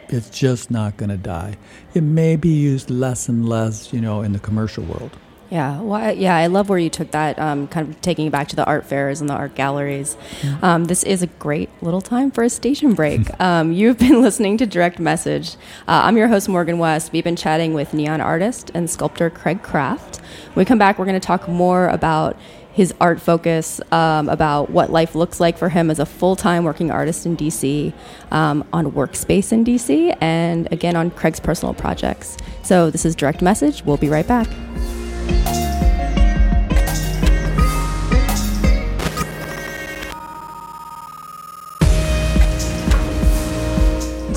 It's 0.10 0.30
just 0.30 0.72
not 0.72 0.98
going 0.98 1.10
to 1.10 1.18
die. 1.18 1.58
It 1.94 2.02
may 2.02 2.36
be 2.36 2.50
used 2.50 2.90
less 2.90 3.30
and 3.30 3.48
less, 3.48 3.94
you 3.94 4.02
know, 4.02 4.22
in 4.22 4.34
the 4.34 4.40
commercial 4.40 4.84
world. 4.84 5.18
Yeah, 5.52 5.82
well, 5.82 6.02
I, 6.02 6.12
yeah, 6.12 6.38
I 6.38 6.48
love 6.48 6.70
where 6.70 6.80
you 6.80 6.90
took 6.90 7.12
that, 7.12 7.38
um, 7.38 7.68
kind 7.68 7.90
of 7.90 8.00
taking 8.00 8.26
it 8.26 8.32
back 8.32 8.48
to 8.48 8.56
the 8.56 8.64
art 8.64 8.86
fairs 8.86 9.20
and 9.20 9.30
the 9.30 9.34
art 9.34 9.54
galleries. 9.54 10.16
Um, 10.62 10.86
this 10.86 11.04
is 11.04 11.22
a 11.22 11.28
great 11.28 11.70
little 11.82 12.00
time 12.00 12.32
for 12.32 12.42
a 12.42 12.50
station 12.50 12.94
break. 12.94 13.28
um, 13.42 13.74
you've 13.74 14.00
been 14.00 14.22
listening 14.22 14.58
to 14.60 14.66
Direct 14.66 14.98
Message. 14.98 15.56
Uh, 15.90 16.04
I'm 16.06 16.16
your 16.16 16.30
host, 16.30 16.48
Morgan 16.48 16.80
West. 16.80 17.12
We've 17.12 17.26
been 17.26 17.36
chatting 17.36 17.74
with 17.74 17.94
neon 17.94 18.22
artist 18.22 18.72
and 18.74 18.90
sculptor 18.90 19.30
Craig 19.30 19.62
Kraft. 19.62 20.22
When 20.54 20.62
we 20.62 20.66
come 20.66 20.78
back, 20.78 20.98
we're 20.98 21.06
going 21.06 21.20
to 21.20 21.28
talk 21.28 21.50
more 21.50 21.90
about 21.90 22.38
his 22.72 22.94
art 23.02 23.20
focus, 23.20 23.82
um, 23.92 24.30
about 24.30 24.70
what 24.70 24.90
life 24.90 25.16
looks 25.16 25.42
like 25.42 25.58
for 25.58 25.68
him 25.68 25.92
as 25.92 26.00
a 26.00 26.06
full 26.06 26.38
time 26.38 26.64
working 26.64 26.92
artist 26.92 27.26
in 27.26 27.36
DC, 27.36 27.92
um, 28.32 28.66
on 28.72 28.94
workspace 28.94 29.52
in 29.52 29.66
DC, 29.66 30.16
and 30.22 30.72
again 30.72 30.96
on 30.96 31.12
Craig's 31.12 31.42
personal 31.42 31.74
projects. 31.74 32.38
So, 32.64 32.90
this 32.90 33.04
is 33.04 33.18
Direct 33.18 33.42
Message. 33.42 33.84
We'll 33.84 33.98
be 33.98 34.08
right 34.08 34.26
back. 34.26 34.48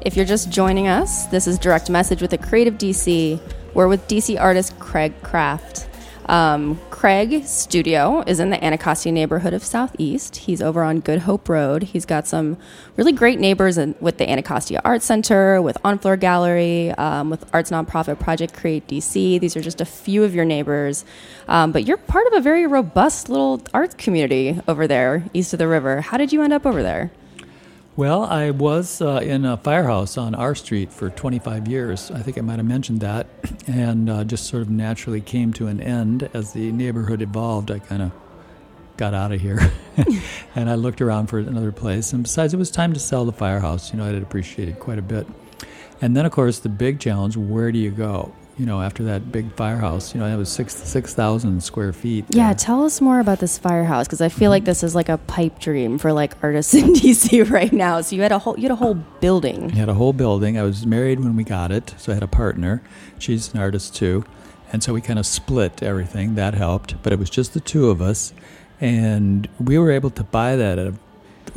If 0.03 0.15
you're 0.15 0.25
just 0.25 0.51
joining 0.51 0.87
us, 0.87 1.27
this 1.27 1.49
is 1.49 1.59
Direct 1.59 1.91
Message 1.91 2.23
with 2.23 2.33
a 2.33 2.39
Creative 2.39 2.75
DC. 2.75 3.41
We're 3.75 3.89
with 3.89 4.07
DC 4.07 4.41
artist 4.41 4.79
Craig 4.79 5.13
Kraft. 5.25 5.89
Um, 6.27 6.79
Craig's 6.91 7.51
studio 7.51 8.23
is 8.25 8.39
in 8.39 8.51
the 8.51 8.65
Anacostia 8.65 9.11
neighborhood 9.11 9.53
of 9.53 9.65
Southeast. 9.65 10.37
He's 10.37 10.63
over 10.63 10.85
on 10.85 11.01
Good 11.01 11.23
Hope 11.23 11.49
Road. 11.49 11.83
He's 11.83 12.07
got 12.07 12.29
some 12.29 12.57
really 12.97 13.11
great 13.11 13.41
neighbors 13.41 13.79
in, 13.79 13.97
with 13.99 14.19
the 14.19 14.31
Anacostia 14.31 14.81
Art 14.85 15.03
Center, 15.03 15.61
with 15.61 15.77
Honfleur 15.85 16.21
Gallery, 16.21 16.93
um, 16.93 17.31
with 17.31 17.53
arts 17.53 17.73
nonprofit 17.73 18.21
Project 18.21 18.55
Create 18.55 18.87
DC. 18.87 19.41
These 19.41 19.57
are 19.57 19.61
just 19.61 19.81
a 19.81 19.85
few 19.85 20.23
of 20.23 20.37
your 20.37 20.45
neighbors. 20.45 21.05
Um, 21.49 21.73
but 21.73 21.85
you're 21.85 21.97
part 21.97 22.29
of 22.29 22.35
a 22.35 22.41
very 22.41 22.69
robust 22.69 23.29
little 23.29 23.61
arts 23.75 23.97
community 23.97 24.61
over 24.69 24.87
there 24.87 25.25
east 25.35 25.53
of 25.53 25.59
the 25.59 25.67
river. 25.67 26.01
How 26.01 26.17
did 26.17 26.33
you 26.33 26.43
end 26.43 26.53
up 26.53 26.65
over 26.65 26.85
there? 26.85 27.11
Well, 27.97 28.25
I 28.25 28.51
was 28.51 29.01
uh, 29.01 29.21
in 29.23 29.47
a 29.47 29.57
firehouse 29.57 30.19
on 30.19 30.35
R 30.35 30.55
Street 30.55 30.93
for 30.93 31.09
25 31.09 31.67
years. 31.67 32.11
I 32.11 32.21
think 32.21 32.37
I 32.37 32.43
might 32.43 32.59
have 32.59 32.67
mentioned 32.67 33.01
that, 33.01 33.27
and 33.67 34.11
uh, 34.11 34.23
just 34.25 34.49
sort 34.49 34.61
of 34.61 34.69
naturally 34.69 35.23
came 35.23 35.51
to 35.55 35.67
an 35.69 35.81
end 35.81 36.29
as 36.35 36.53
the 36.53 36.73
neighborhood 36.73 37.23
evolved. 37.23 37.71
I 37.71 37.79
kind 37.79 38.03
of 38.03 38.13
got 38.99 39.15
out 39.15 39.33
of 39.33 39.41
here, 39.41 39.73
and 40.55 40.69
I 40.69 40.75
looked 40.75 41.01
around 41.01 41.29
for 41.29 41.39
another 41.39 41.73
place. 41.73 42.13
And 42.13 42.25
besides, 42.25 42.53
it 42.53 42.59
was 42.59 42.71
time 42.71 42.93
to 42.93 43.01
sell 43.01 43.25
the 43.25 43.33
firehouse. 43.33 43.93
You 43.93 43.99
know, 43.99 44.05
I 44.05 44.09
had 44.09 44.23
appreciated 44.23 44.79
quite 44.79 44.99
a 44.99 45.03
bit. 45.03 45.27
And 46.03 46.15
then, 46.15 46.27
of 46.27 46.33
course, 46.33 46.59
the 46.59 46.69
big 46.69 47.01
challenge: 47.01 47.39
where 47.39 47.73
do 47.73 47.79
you 47.79 47.91
go? 47.91 48.31
You 48.59 48.65
know, 48.65 48.81
after 48.81 49.05
that 49.05 49.31
big 49.31 49.53
firehouse. 49.53 50.15
You 50.15 50.21
know, 50.21 50.27
it 50.27 50.37
was 50.37 50.51
six 50.51 50.75
six 50.75 51.15
thousand 51.15 51.63
square 51.63 51.93
feet. 51.93 52.25
Yeah, 52.31 52.53
tell 52.55 52.85
us 52.85 53.01
more 53.01 53.21
about 53.21 53.39
this 53.39 53.59
firehouse 53.59 54.07
because 54.07 54.21
I 54.21 54.29
feel 54.29 54.51
like 54.51 54.65
this 54.65 54.83
is 54.83 54.95
like 54.95 55.09
a 55.09 55.19
pipe 55.19 55.59
dream 55.59 55.99
for 55.99 56.13
like 56.13 56.35
artists 56.43 56.75
in 56.75 56.95
DC 56.95 57.51
right 57.51 57.73
now. 57.73 58.01
So 58.01 58.17
you 58.17 58.23
had 58.23 58.33
a 58.33 58.39
whole 58.39 58.57
you 58.57 58.63
had 58.63 58.71
a 58.71 58.77
whole 58.77 58.95
building. 58.95 59.71
I 59.73 59.77
had 59.77 59.89
a 59.89 59.95
whole 59.95 60.13
building. 60.13 60.59
I 60.59 60.63
was 60.63 60.87
married 60.87 61.21
when 61.21 61.37
we 61.37 61.45
got 61.45 61.71
it, 61.71 61.95
so 61.99 62.13
I 62.13 62.15
had 62.15 62.23
a 62.23 62.29
partner. 62.29 62.83
She's 63.19 63.53
an 63.53 63.61
artist 63.61 63.95
too, 63.95 64.25
And 64.73 64.83
so 64.83 64.93
we 64.95 65.01
kind 65.01 65.19
of 65.19 65.27
split 65.27 65.83
everything. 65.83 66.35
That 66.35 66.55
helped, 66.55 67.03
but 67.03 67.13
it 67.13 67.19
was 67.19 67.31
just 67.31 67.55
the 67.55 67.61
two 67.61 67.91
of 67.91 68.01
us. 68.01 68.33
And 68.81 69.49
we 69.59 69.79
were 69.79 69.91
able 69.91 70.11
to 70.11 70.23
buy 70.23 70.57
that 70.57 70.79
at 70.79 70.87
a, 70.89 70.95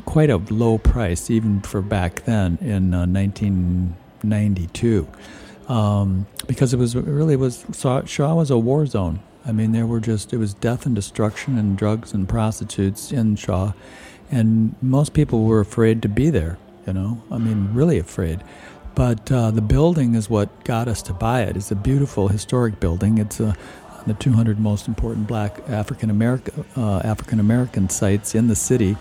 quite 0.05 0.29
a 0.29 0.37
low 0.37 0.77
price, 0.77 1.29
even 1.29 1.59
for 1.61 1.81
back 1.81 2.23
then 2.23 2.57
in 2.61 2.93
uh, 2.93 3.05
1992. 3.07 5.07
Um, 5.67 6.27
because 6.49 6.73
it 6.73 6.77
was 6.77 6.95
it 6.95 7.05
really 7.05 7.35
was 7.35 7.63
Shaw 8.05 8.33
was 8.33 8.49
a 8.49 8.57
war 8.57 8.85
zone. 8.87 9.19
I 9.45 9.51
mean, 9.51 9.71
there 9.71 9.85
were 9.85 9.99
just 9.99 10.33
it 10.33 10.37
was 10.37 10.53
death 10.55 10.85
and 10.87 10.95
destruction 10.95 11.57
and 11.59 11.77
drugs 11.77 12.11
and 12.11 12.27
prostitutes 12.27 13.11
in 13.11 13.35
Shaw, 13.35 13.73
and 14.31 14.75
most 14.81 15.13
people 15.13 15.45
were 15.45 15.59
afraid 15.59 16.01
to 16.01 16.09
be 16.09 16.31
there. 16.31 16.57
You 16.87 16.93
know, 16.93 17.21
I 17.31 17.37
mean, 17.37 17.69
really 17.73 17.99
afraid. 17.99 18.43
But 18.95 19.31
uh, 19.31 19.51
the 19.51 19.61
building 19.61 20.15
is 20.15 20.27
what 20.27 20.65
got 20.65 20.87
us 20.87 21.03
to 21.03 21.13
buy 21.13 21.43
it. 21.43 21.55
It's 21.55 21.69
a 21.69 21.75
beautiful 21.75 22.27
historic 22.27 22.79
building. 22.79 23.19
It's 23.19 23.39
a, 23.39 23.55
the 24.07 24.15
200 24.15 24.59
most 24.59 24.87
important 24.87 25.27
Black 25.27 25.59
African 25.69 26.09
American 26.09 26.65
uh, 26.75 27.01
African 27.03 27.39
American 27.39 27.89
sites 27.89 28.33
in 28.33 28.47
the 28.47 28.55
city, 28.55 28.97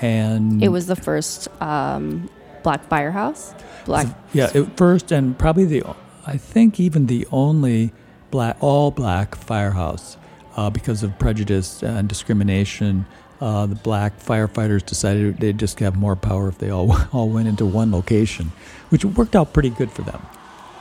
and 0.00 0.60
it 0.60 0.70
was 0.70 0.88
the 0.88 0.96
first 0.96 1.46
um, 1.62 2.28
Black 2.64 2.84
firehouse. 2.88 3.54
Black, 3.84 4.08
yeah, 4.32 4.50
it, 4.52 4.76
first 4.76 5.12
and 5.12 5.38
probably 5.38 5.66
the, 5.66 5.84
I 6.26 6.36
think 6.36 6.80
even 6.80 7.06
the 7.06 7.26
only 7.30 7.92
black 8.30 8.56
all 8.60 8.90
black 8.90 9.34
firehouse 9.34 10.16
uh, 10.56 10.70
because 10.70 11.02
of 11.02 11.18
prejudice 11.18 11.82
and 11.82 12.08
discrimination 12.08 13.06
uh, 13.40 13.66
the 13.66 13.74
black 13.74 14.18
firefighters 14.20 14.84
decided 14.84 15.38
they'd 15.38 15.58
just 15.58 15.78
have 15.80 15.96
more 15.96 16.16
power 16.16 16.48
if 16.48 16.58
they 16.58 16.70
all 16.70 16.96
all 17.12 17.28
went 17.28 17.48
into 17.48 17.66
one 17.66 17.90
location, 17.90 18.52
which 18.88 19.04
worked 19.04 19.36
out 19.36 19.52
pretty 19.52 19.70
good 19.70 19.90
for 19.90 20.02
them, 20.02 20.24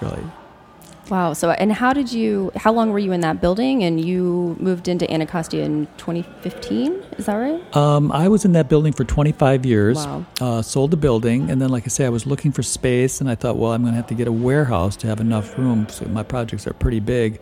really. 0.01 0.23
Wow. 1.09 1.33
So, 1.33 1.51
and 1.51 1.71
how 1.71 1.93
did 1.93 2.11
you? 2.11 2.51
How 2.55 2.71
long 2.71 2.91
were 2.91 2.99
you 2.99 3.11
in 3.11 3.21
that 3.21 3.41
building? 3.41 3.83
And 3.83 4.03
you 4.03 4.55
moved 4.59 4.87
into 4.87 5.09
Anacostia 5.11 5.63
in 5.63 5.87
2015. 5.97 6.93
Is 7.17 7.25
that 7.25 7.35
right? 7.35 7.75
Um, 7.75 8.11
I 8.11 8.27
was 8.27 8.45
in 8.45 8.53
that 8.53 8.69
building 8.69 8.93
for 8.93 9.03
25 9.03 9.65
years. 9.65 9.97
Wow. 9.97 10.25
Uh, 10.39 10.61
sold 10.61 10.91
the 10.91 10.97
building, 10.97 11.49
and 11.49 11.61
then, 11.61 11.69
like 11.69 11.83
I 11.83 11.89
say, 11.89 12.05
I 12.05 12.09
was 12.09 12.25
looking 12.25 12.51
for 12.51 12.63
space, 12.63 13.21
and 13.21 13.29
I 13.29 13.35
thought, 13.35 13.57
well, 13.57 13.73
I'm 13.73 13.81
going 13.81 13.93
to 13.93 13.97
have 13.97 14.07
to 14.07 14.15
get 14.15 14.27
a 14.27 14.31
warehouse 14.31 14.95
to 14.97 15.07
have 15.07 15.19
enough 15.19 15.57
room. 15.57 15.87
So 15.89 16.05
my 16.05 16.23
projects 16.23 16.65
are 16.67 16.73
pretty 16.73 16.99
big. 16.99 17.39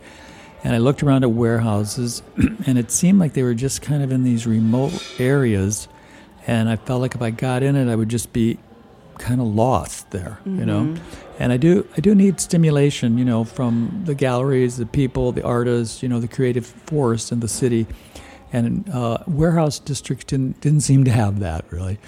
And 0.64 0.74
I 0.74 0.78
looked 0.78 1.02
around 1.02 1.24
at 1.24 1.30
warehouses, 1.30 2.22
and 2.66 2.78
it 2.78 2.90
seemed 2.90 3.18
like 3.18 3.32
they 3.32 3.42
were 3.42 3.54
just 3.54 3.82
kind 3.82 4.02
of 4.02 4.12
in 4.12 4.22
these 4.22 4.46
remote 4.46 4.92
areas. 5.18 5.88
And 6.46 6.68
I 6.68 6.76
felt 6.76 7.00
like 7.00 7.14
if 7.14 7.22
I 7.22 7.30
got 7.30 7.62
in 7.62 7.76
it, 7.76 7.90
I 7.90 7.96
would 7.96 8.08
just 8.08 8.32
be 8.32 8.58
kind 9.22 9.40
of 9.40 9.46
lost 9.46 10.10
there, 10.10 10.38
mm-hmm. 10.40 10.58
you 10.58 10.66
know. 10.66 10.82
Mm-hmm. 10.82 11.42
And 11.42 11.52
I 11.52 11.56
do, 11.56 11.88
I 11.96 12.00
do 12.00 12.14
need 12.14 12.40
stimulation, 12.40 13.18
you 13.18 13.24
know, 13.24 13.44
from 13.44 14.02
the 14.04 14.14
galleries, 14.14 14.76
the 14.76 14.86
people, 14.86 15.32
the 15.32 15.44
artists, 15.44 16.02
you 16.02 16.08
know, 16.08 16.20
the 16.20 16.28
creative 16.28 16.66
force 16.66 17.32
in 17.32 17.40
the 17.40 17.48
city. 17.48 17.86
And 18.52 18.88
uh, 18.90 19.18
warehouse 19.26 19.78
districts 19.78 20.24
didn't, 20.24 20.60
didn't 20.60 20.80
seem 20.80 21.04
to 21.04 21.10
have 21.10 21.40
that 21.40 21.64
really. 21.70 21.98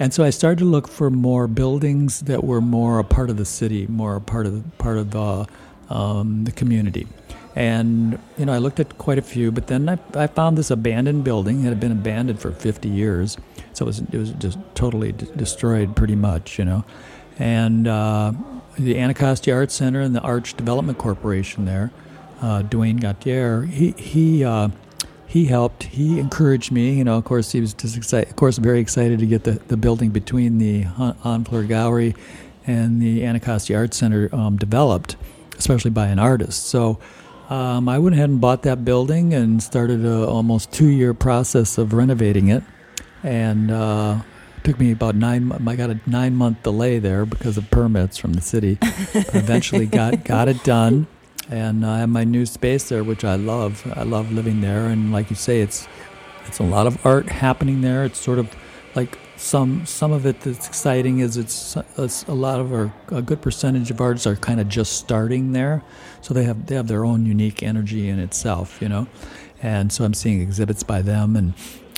And 0.00 0.12
so 0.12 0.24
I 0.24 0.30
started 0.30 0.58
to 0.60 0.64
look 0.64 0.88
for 0.88 1.10
more 1.10 1.46
buildings 1.46 2.20
that 2.22 2.42
were 2.42 2.60
more 2.60 2.98
a 2.98 3.04
part 3.04 3.30
of 3.30 3.36
the 3.36 3.44
city, 3.44 3.86
more 3.86 4.16
a 4.16 4.20
part 4.20 4.46
of 4.46 4.64
the, 4.64 4.68
part 4.78 4.98
of 4.98 5.10
the, 5.12 5.46
um, 5.94 6.44
the 6.44 6.52
community. 6.52 7.06
And 7.54 8.18
you 8.38 8.46
know, 8.46 8.52
I 8.52 8.58
looked 8.58 8.80
at 8.80 8.96
quite 8.98 9.18
a 9.18 9.22
few, 9.22 9.52
but 9.52 9.66
then 9.66 9.88
I, 9.88 9.98
I 10.14 10.26
found 10.26 10.56
this 10.56 10.70
abandoned 10.70 11.24
building. 11.24 11.64
It 11.64 11.68
had 11.68 11.80
been 11.80 11.92
abandoned 11.92 12.40
for 12.40 12.50
50 12.50 12.88
years, 12.88 13.36
so 13.72 13.84
it 13.84 13.86
was 13.86 14.00
it 14.00 14.14
was 14.14 14.30
just 14.32 14.58
totally 14.74 15.12
d- 15.12 15.28
destroyed, 15.36 15.94
pretty 15.94 16.16
much, 16.16 16.58
you 16.58 16.64
know. 16.64 16.84
And 17.38 17.86
uh, 17.86 18.32
the 18.78 18.98
Anacostia 18.98 19.54
Art 19.54 19.70
Center 19.70 20.00
and 20.00 20.14
the 20.14 20.20
Arch 20.20 20.54
Development 20.54 20.96
Corporation 20.96 21.66
there, 21.66 21.90
uh, 22.40 22.62
Duane 22.62 22.96
Gautier, 22.96 23.62
he 23.62 23.92
he. 23.92 24.44
Uh, 24.44 24.68
he 25.26 25.46
helped. 25.46 25.84
He 25.84 26.18
encouraged 26.20 26.70
me. 26.70 26.92
You 26.92 27.04
know, 27.04 27.16
of 27.16 27.24
course, 27.24 27.52
he 27.52 27.60
was 27.62 27.72
just 27.72 27.96
excited. 27.96 28.28
Of 28.28 28.36
course, 28.36 28.58
very 28.58 28.80
excited 28.80 29.18
to 29.18 29.24
get 29.26 29.44
the, 29.44 29.52
the 29.52 29.78
building 29.78 30.10
between 30.10 30.58
the 30.58 30.84
Honfleur 30.84 31.66
Gallery 31.66 32.14
and 32.66 33.00
the 33.00 33.24
Anacostia 33.24 33.78
Art 33.78 33.94
Center 33.94 34.28
um, 34.34 34.58
developed, 34.58 35.16
especially 35.56 35.90
by 35.90 36.08
an 36.08 36.18
artist. 36.18 36.66
So 36.66 36.98
um, 37.48 37.88
I 37.88 37.98
went 37.98 38.14
ahead 38.14 38.30
and 38.30 38.40
bought 38.40 38.62
that 38.62 38.84
building 38.84 39.34
and 39.34 39.62
started 39.62 40.04
a 40.04 40.26
almost 40.26 40.72
two 40.72 40.88
year 40.88 41.14
process 41.14 41.78
of 41.78 41.92
renovating 41.92 42.48
it. 42.48 42.62
And 43.22 43.70
uh, 43.70 44.20
took 44.64 44.78
me 44.78 44.92
about 44.92 45.14
nine. 45.14 45.52
I 45.66 45.76
got 45.76 45.90
a 45.90 46.00
nine 46.06 46.34
month 46.34 46.62
delay 46.62 46.98
there 46.98 47.26
because 47.26 47.56
of 47.56 47.70
permits 47.70 48.16
from 48.18 48.34
the 48.34 48.40
city. 48.40 48.78
But 48.80 49.34
eventually 49.34 49.86
got 49.86 50.24
got 50.24 50.48
it 50.48 50.62
done, 50.64 51.06
and 51.48 51.84
I 51.84 52.00
have 52.00 52.08
my 52.08 52.24
new 52.24 52.46
space 52.46 52.88
there, 52.88 53.04
which 53.04 53.24
I 53.24 53.36
love. 53.36 53.90
I 53.94 54.02
love 54.02 54.32
living 54.32 54.60
there, 54.60 54.86
and 54.86 55.12
like 55.12 55.30
you 55.30 55.36
say, 55.36 55.60
it's 55.60 55.86
it's 56.46 56.58
a 56.58 56.64
lot 56.64 56.86
of 56.86 57.04
art 57.04 57.28
happening 57.28 57.80
there. 57.80 58.04
It's 58.04 58.18
sort 58.18 58.38
of 58.38 58.54
like 58.94 59.18
some 59.42 59.84
some 59.86 60.12
of 60.12 60.24
it 60.24 60.40
that's 60.40 60.68
exciting 60.68 61.18
is 61.18 61.36
it's, 61.36 61.76
it's 61.98 62.22
a 62.24 62.32
lot 62.32 62.60
of 62.60 62.72
our 62.72 62.94
a 63.08 63.20
good 63.20 63.42
percentage 63.42 63.90
of 63.90 64.00
artists 64.00 64.26
are 64.26 64.36
kind 64.36 64.60
of 64.60 64.68
just 64.68 64.92
starting 64.92 65.52
there, 65.52 65.82
so 66.20 66.32
they 66.32 66.44
have 66.44 66.66
they 66.66 66.76
have 66.76 66.86
their 66.86 67.04
own 67.04 67.26
unique 67.26 67.62
energy 67.62 68.08
in 68.08 68.20
itself, 68.20 68.80
you 68.80 68.88
know, 68.88 69.08
and 69.60 69.92
so 69.92 70.04
I'm 70.04 70.14
seeing 70.14 70.40
exhibits 70.40 70.82
by 70.82 71.02
them 71.02 71.36
and. 71.36 71.54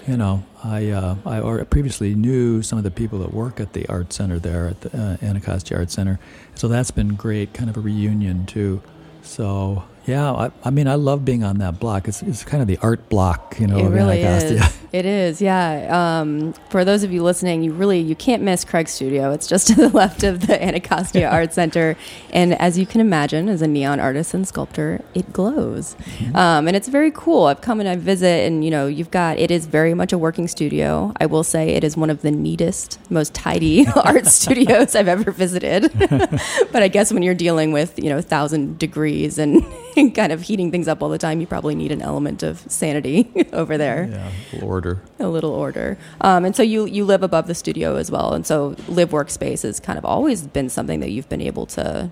You 0.06 0.18
know, 0.18 0.44
I 0.62 0.90
uh, 0.90 1.16
I 1.24 1.64
previously 1.64 2.14
knew 2.14 2.60
some 2.60 2.76
of 2.76 2.84
the 2.84 2.90
people 2.90 3.20
that 3.20 3.32
work 3.32 3.58
at 3.58 3.72
the 3.72 3.86
art 3.86 4.12
center 4.12 4.38
there 4.38 4.66
at 4.66 4.82
the 4.82 4.94
uh, 4.94 5.16
Anacostia 5.26 5.78
Art 5.78 5.90
Center, 5.90 6.20
so 6.54 6.68
that's 6.68 6.90
been 6.90 7.14
great, 7.14 7.54
kind 7.54 7.70
of 7.70 7.78
a 7.78 7.80
reunion 7.80 8.44
too. 8.44 8.82
So 9.22 9.82
yeah, 10.06 10.32
I, 10.32 10.50
I, 10.64 10.70
mean, 10.70 10.86
I 10.86 10.94
love 10.96 11.24
being 11.24 11.44
on 11.44 11.58
that 11.58 11.80
block. 11.80 12.08
It's, 12.08 12.22
it's 12.22 12.44
kind 12.44 12.60
of 12.60 12.68
the 12.68 12.78
art 12.78 13.08
block, 13.08 13.56
you 13.58 13.66
know. 13.66 13.78
It 13.78 13.88
really 13.88 14.20
is. 14.20 14.80
It 14.94 15.06
is, 15.06 15.42
yeah. 15.42 16.20
Um, 16.20 16.52
for 16.70 16.84
those 16.84 17.02
of 17.02 17.10
you 17.10 17.24
listening, 17.24 17.64
you 17.64 17.72
really 17.72 17.98
you 17.98 18.14
can't 18.14 18.44
miss 18.44 18.64
Craig's 18.64 18.92
studio. 18.92 19.32
It's 19.32 19.48
just 19.48 19.66
to 19.70 19.74
the 19.74 19.88
left 19.88 20.22
of 20.22 20.46
the 20.46 20.62
Anacostia 20.62 21.28
Art 21.28 21.52
Center, 21.52 21.96
and 22.32 22.54
as 22.60 22.78
you 22.78 22.86
can 22.86 23.00
imagine, 23.00 23.48
as 23.48 23.60
a 23.60 23.66
neon 23.66 23.98
artist 23.98 24.34
and 24.34 24.46
sculptor, 24.46 25.02
it 25.12 25.32
glows, 25.32 25.96
mm-hmm. 25.96 26.36
um, 26.36 26.68
and 26.68 26.76
it's 26.76 26.86
very 26.86 27.10
cool. 27.10 27.46
I've 27.46 27.60
come 27.60 27.80
and 27.80 27.88
I 27.88 27.96
visit, 27.96 28.46
and 28.46 28.64
you 28.64 28.70
know, 28.70 28.86
you've 28.86 29.10
got 29.10 29.36
it 29.36 29.50
is 29.50 29.66
very 29.66 29.94
much 29.94 30.12
a 30.12 30.18
working 30.18 30.46
studio. 30.46 31.12
I 31.16 31.26
will 31.26 31.42
say 31.42 31.70
it 31.70 31.82
is 31.82 31.96
one 31.96 32.08
of 32.08 32.22
the 32.22 32.30
neatest, 32.30 33.00
most 33.10 33.34
tidy 33.34 33.88
art 33.96 34.26
studios 34.26 34.94
I've 34.94 35.08
ever 35.08 35.32
visited. 35.32 35.90
but 35.98 36.84
I 36.84 36.86
guess 36.86 37.12
when 37.12 37.24
you're 37.24 37.34
dealing 37.34 37.72
with 37.72 37.98
you 37.98 38.10
know 38.10 38.20
thousand 38.20 38.78
degrees 38.78 39.38
and 39.38 39.66
kind 40.14 40.32
of 40.32 40.42
heating 40.42 40.70
things 40.70 40.88
up 40.88 41.02
all 41.02 41.08
the 41.08 41.18
time, 41.18 41.40
you 41.40 41.46
probably 41.46 41.74
need 41.74 41.92
an 41.92 42.02
element 42.02 42.42
of 42.42 42.64
sanity 42.70 43.30
over 43.52 43.78
there. 43.78 44.08
Yeah, 44.10 44.28
a 44.28 44.54
little 44.54 44.68
order. 44.68 45.02
A 45.18 45.28
little 45.28 45.52
order. 45.52 45.98
Um, 46.20 46.44
and 46.44 46.56
so 46.56 46.62
you 46.62 46.86
you 46.86 47.04
live 47.04 47.22
above 47.22 47.46
the 47.46 47.54
studio 47.54 47.96
as 47.96 48.10
well, 48.10 48.32
and 48.32 48.46
so 48.46 48.76
live 48.88 49.10
workspace 49.10 49.62
has 49.62 49.80
kind 49.80 49.98
of 49.98 50.04
always 50.04 50.42
been 50.42 50.68
something 50.68 51.00
that 51.00 51.10
you've 51.10 51.28
been 51.28 51.42
able 51.42 51.66
to 51.66 52.10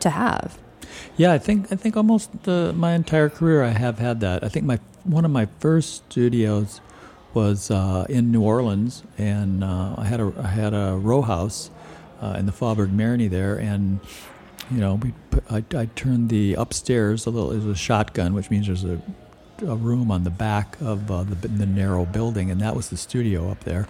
to 0.00 0.10
have. 0.10 0.58
Yeah, 1.16 1.32
I 1.32 1.38
think 1.38 1.70
I 1.70 1.76
think 1.76 1.96
almost 1.96 2.30
uh, 2.46 2.72
my 2.72 2.92
entire 2.92 3.28
career 3.28 3.62
I 3.62 3.70
have 3.70 3.98
had 3.98 4.20
that. 4.20 4.42
I 4.44 4.48
think 4.48 4.64
my 4.66 4.78
one 5.04 5.24
of 5.24 5.30
my 5.30 5.46
first 5.58 6.10
studios 6.10 6.80
was 7.34 7.70
uh, 7.70 8.06
in 8.08 8.30
New 8.30 8.42
Orleans, 8.42 9.02
and 9.18 9.64
uh, 9.64 9.94
I 9.96 10.04
had 10.04 10.20
a 10.20 10.32
I 10.38 10.48
had 10.48 10.74
a 10.74 10.96
row 10.96 11.22
house 11.22 11.70
uh, 12.22 12.36
in 12.38 12.46
the 12.46 12.52
Faubourg 12.52 12.90
Marigny 12.90 13.28
there, 13.28 13.56
and 13.56 14.00
you 14.72 14.80
know, 14.80 14.94
we 14.94 15.12
I, 15.50 15.64
I 15.76 15.86
turned 15.94 16.30
the 16.30 16.54
upstairs 16.54 17.26
a 17.26 17.30
little. 17.30 17.52
It 17.52 17.56
was 17.56 17.66
a 17.66 17.74
shotgun, 17.74 18.32
which 18.34 18.50
means 18.50 18.66
there's 18.66 18.84
a, 18.84 19.00
a 19.66 19.76
room 19.76 20.10
on 20.10 20.24
the 20.24 20.30
back 20.30 20.80
of 20.80 21.10
uh, 21.10 21.24
the, 21.24 21.34
the 21.48 21.66
narrow 21.66 22.06
building, 22.06 22.50
and 22.50 22.60
that 22.60 22.74
was 22.74 22.88
the 22.88 22.96
studio 22.96 23.50
up 23.50 23.64
there. 23.64 23.86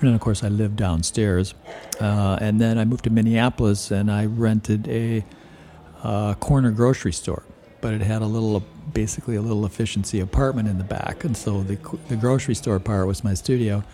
And 0.00 0.08
then, 0.08 0.14
of 0.14 0.20
course, 0.20 0.44
I 0.44 0.48
lived 0.48 0.76
downstairs. 0.76 1.54
Uh, 2.00 2.38
and 2.40 2.60
then 2.60 2.78
I 2.78 2.84
moved 2.84 3.04
to 3.04 3.10
Minneapolis, 3.10 3.90
and 3.90 4.10
I 4.10 4.26
rented 4.26 4.88
a 4.88 5.24
uh, 6.02 6.34
corner 6.34 6.70
grocery 6.70 7.12
store. 7.12 7.42
But 7.80 7.94
it 7.94 8.00
had 8.00 8.22
a 8.22 8.26
little, 8.26 8.64
basically 8.92 9.36
a 9.36 9.42
little 9.42 9.66
efficiency 9.66 10.20
apartment 10.20 10.68
in 10.68 10.78
the 10.78 10.84
back, 10.84 11.24
and 11.24 11.36
so 11.36 11.62
the 11.62 11.78
the 12.08 12.16
grocery 12.16 12.54
store 12.54 12.80
part 12.80 13.06
was 13.06 13.22
my 13.22 13.34
studio, 13.34 13.84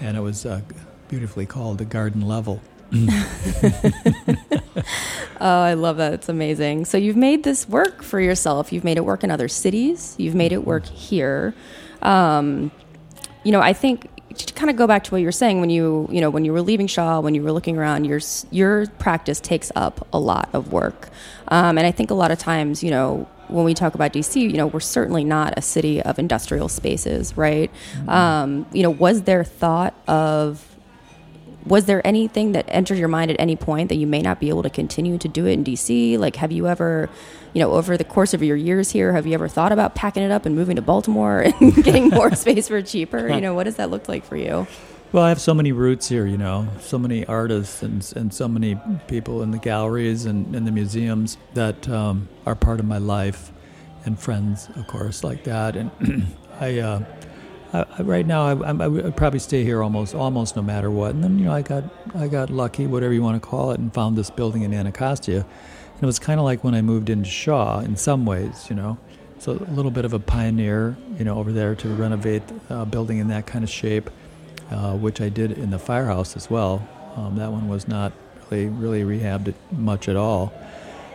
and 0.00 0.16
it 0.16 0.20
was 0.20 0.46
uh, 0.46 0.60
beautifully 1.08 1.44
called 1.44 1.78
the 1.78 1.84
Garden 1.84 2.22
Level. 2.22 2.62
oh, 5.40 5.60
I 5.60 5.74
love 5.74 5.96
that. 5.96 6.12
It's 6.12 6.28
amazing. 6.28 6.84
So 6.84 6.98
you've 6.98 7.16
made 7.16 7.42
this 7.42 7.68
work 7.68 8.02
for 8.02 8.20
yourself. 8.20 8.72
You've 8.72 8.84
made 8.84 8.96
it 8.96 9.04
work 9.04 9.24
in 9.24 9.30
other 9.30 9.48
cities. 9.48 10.14
You've 10.18 10.34
made 10.34 10.52
it 10.52 10.64
work 10.64 10.86
here. 10.86 11.54
Um, 12.02 12.70
you 13.44 13.52
know, 13.52 13.60
I 13.60 13.72
think 13.72 14.08
to 14.36 14.52
kind 14.54 14.70
of 14.70 14.76
go 14.76 14.86
back 14.86 15.04
to 15.04 15.10
what 15.12 15.18
you 15.18 15.26
were 15.26 15.32
saying 15.32 15.60
when 15.60 15.70
you, 15.70 16.08
you 16.10 16.20
know, 16.20 16.30
when 16.30 16.44
you 16.44 16.52
were 16.52 16.62
leaving 16.62 16.86
Shaw, 16.86 17.20
when 17.20 17.34
you 17.34 17.42
were 17.42 17.52
looking 17.52 17.78
around, 17.78 18.04
your 18.04 18.20
your 18.50 18.86
practice 18.98 19.40
takes 19.40 19.72
up 19.74 20.06
a 20.12 20.18
lot 20.18 20.48
of 20.52 20.72
work, 20.72 21.08
um, 21.48 21.78
and 21.78 21.86
I 21.86 21.90
think 21.90 22.10
a 22.10 22.14
lot 22.14 22.30
of 22.30 22.38
times, 22.38 22.82
you 22.82 22.90
know, 22.90 23.28
when 23.48 23.64
we 23.64 23.74
talk 23.74 23.94
about 23.94 24.12
DC, 24.12 24.40
you 24.40 24.56
know, 24.56 24.66
we're 24.66 24.80
certainly 24.80 25.24
not 25.24 25.54
a 25.56 25.62
city 25.62 26.02
of 26.02 26.18
industrial 26.18 26.68
spaces, 26.68 27.36
right? 27.36 27.70
Mm-hmm. 27.94 28.08
Um, 28.08 28.66
you 28.72 28.82
know, 28.82 28.90
was 28.90 29.22
there 29.22 29.44
thought 29.44 29.94
of 30.08 30.75
was 31.66 31.86
there 31.86 32.06
anything 32.06 32.52
that 32.52 32.64
entered 32.68 32.98
your 32.98 33.08
mind 33.08 33.30
at 33.30 33.36
any 33.38 33.56
point 33.56 33.88
that 33.88 33.96
you 33.96 34.06
may 34.06 34.22
not 34.22 34.40
be 34.40 34.48
able 34.48 34.62
to 34.62 34.70
continue 34.70 35.18
to 35.18 35.28
do 35.28 35.46
it 35.46 35.52
in 35.52 35.64
DC? 35.64 36.18
Like, 36.18 36.36
have 36.36 36.52
you 36.52 36.68
ever, 36.68 37.10
you 37.52 37.60
know, 37.60 37.72
over 37.72 37.96
the 37.96 38.04
course 38.04 38.34
of 38.34 38.42
your 38.42 38.56
years 38.56 38.90
here, 38.90 39.12
have 39.12 39.26
you 39.26 39.34
ever 39.34 39.48
thought 39.48 39.72
about 39.72 39.94
packing 39.94 40.22
it 40.22 40.30
up 40.30 40.46
and 40.46 40.54
moving 40.54 40.76
to 40.76 40.82
Baltimore 40.82 41.40
and 41.60 41.74
getting 41.84 42.08
more 42.08 42.34
space 42.36 42.68
for 42.68 42.80
cheaper? 42.82 43.28
You 43.28 43.40
know, 43.40 43.54
what 43.54 43.64
does 43.64 43.76
that 43.76 43.90
look 43.90 44.08
like 44.08 44.24
for 44.24 44.36
you? 44.36 44.66
Well, 45.12 45.24
I 45.24 45.28
have 45.28 45.40
so 45.40 45.54
many 45.54 45.72
roots 45.72 46.08
here, 46.08 46.26
you 46.26 46.36
know, 46.36 46.68
so 46.80 46.98
many 46.98 47.24
artists 47.26 47.82
and, 47.82 48.12
and 48.16 48.34
so 48.34 48.48
many 48.48 48.78
people 49.06 49.42
in 49.42 49.50
the 49.50 49.58
galleries 49.58 50.26
and 50.26 50.54
in 50.54 50.64
the 50.64 50.72
museums 50.72 51.38
that 51.54 51.88
um, 51.88 52.28
are 52.44 52.56
part 52.56 52.80
of 52.80 52.86
my 52.86 52.98
life, 52.98 53.52
and 54.04 54.18
friends, 54.18 54.68
of 54.76 54.86
course, 54.86 55.24
like 55.24 55.44
that. 55.44 55.76
And 55.76 55.90
I, 56.60 56.80
uh, 56.80 57.04
I, 57.72 58.02
right 58.02 58.26
now, 58.26 58.46
I, 58.46 58.70
I, 58.70 58.88
would 58.88 59.16
probably 59.16 59.38
stay 59.38 59.64
here 59.64 59.82
almost 59.82 60.14
almost 60.14 60.56
no 60.56 60.62
matter 60.62 60.90
what. 60.90 61.12
And 61.12 61.22
then, 61.22 61.38
you 61.38 61.46
know, 61.46 61.52
I 61.52 61.62
got 61.62 61.84
I 62.14 62.28
got 62.28 62.50
lucky, 62.50 62.86
whatever 62.86 63.12
you 63.12 63.22
want 63.22 63.40
to 63.42 63.46
call 63.46 63.72
it, 63.72 63.80
and 63.80 63.92
found 63.92 64.16
this 64.16 64.30
building 64.30 64.62
in 64.62 64.72
Anacostia. 64.72 65.40
And 65.40 66.02
it 66.02 66.06
was 66.06 66.18
kind 66.18 66.38
of 66.38 66.44
like 66.44 66.62
when 66.62 66.74
I 66.74 66.82
moved 66.82 67.10
into 67.10 67.28
Shaw 67.28 67.80
in 67.80 67.96
some 67.96 68.26
ways, 68.26 68.66
you 68.68 68.76
know. 68.76 68.98
So 69.38 69.52
a 69.52 69.72
little 69.72 69.90
bit 69.90 70.04
of 70.04 70.12
a 70.12 70.18
pioneer, 70.18 70.96
you 71.18 71.24
know, 71.24 71.38
over 71.38 71.52
there 71.52 71.74
to 71.74 71.88
renovate 71.88 72.42
a 72.70 72.86
building 72.86 73.18
in 73.18 73.28
that 73.28 73.46
kind 73.46 73.62
of 73.64 73.70
shape 73.70 74.10
uh, 74.70 74.94
which 74.94 75.20
I 75.20 75.28
did 75.28 75.52
in 75.52 75.70
the 75.70 75.78
firehouse 75.78 76.36
as 76.36 76.50
well. 76.50 76.86
Um, 77.16 77.36
that 77.36 77.50
one 77.50 77.68
was 77.68 77.88
not 77.88 78.12
really 78.50 78.66
really 78.66 79.02
rehabbed 79.02 79.54
much 79.72 80.08
at 80.08 80.16
all. 80.16 80.52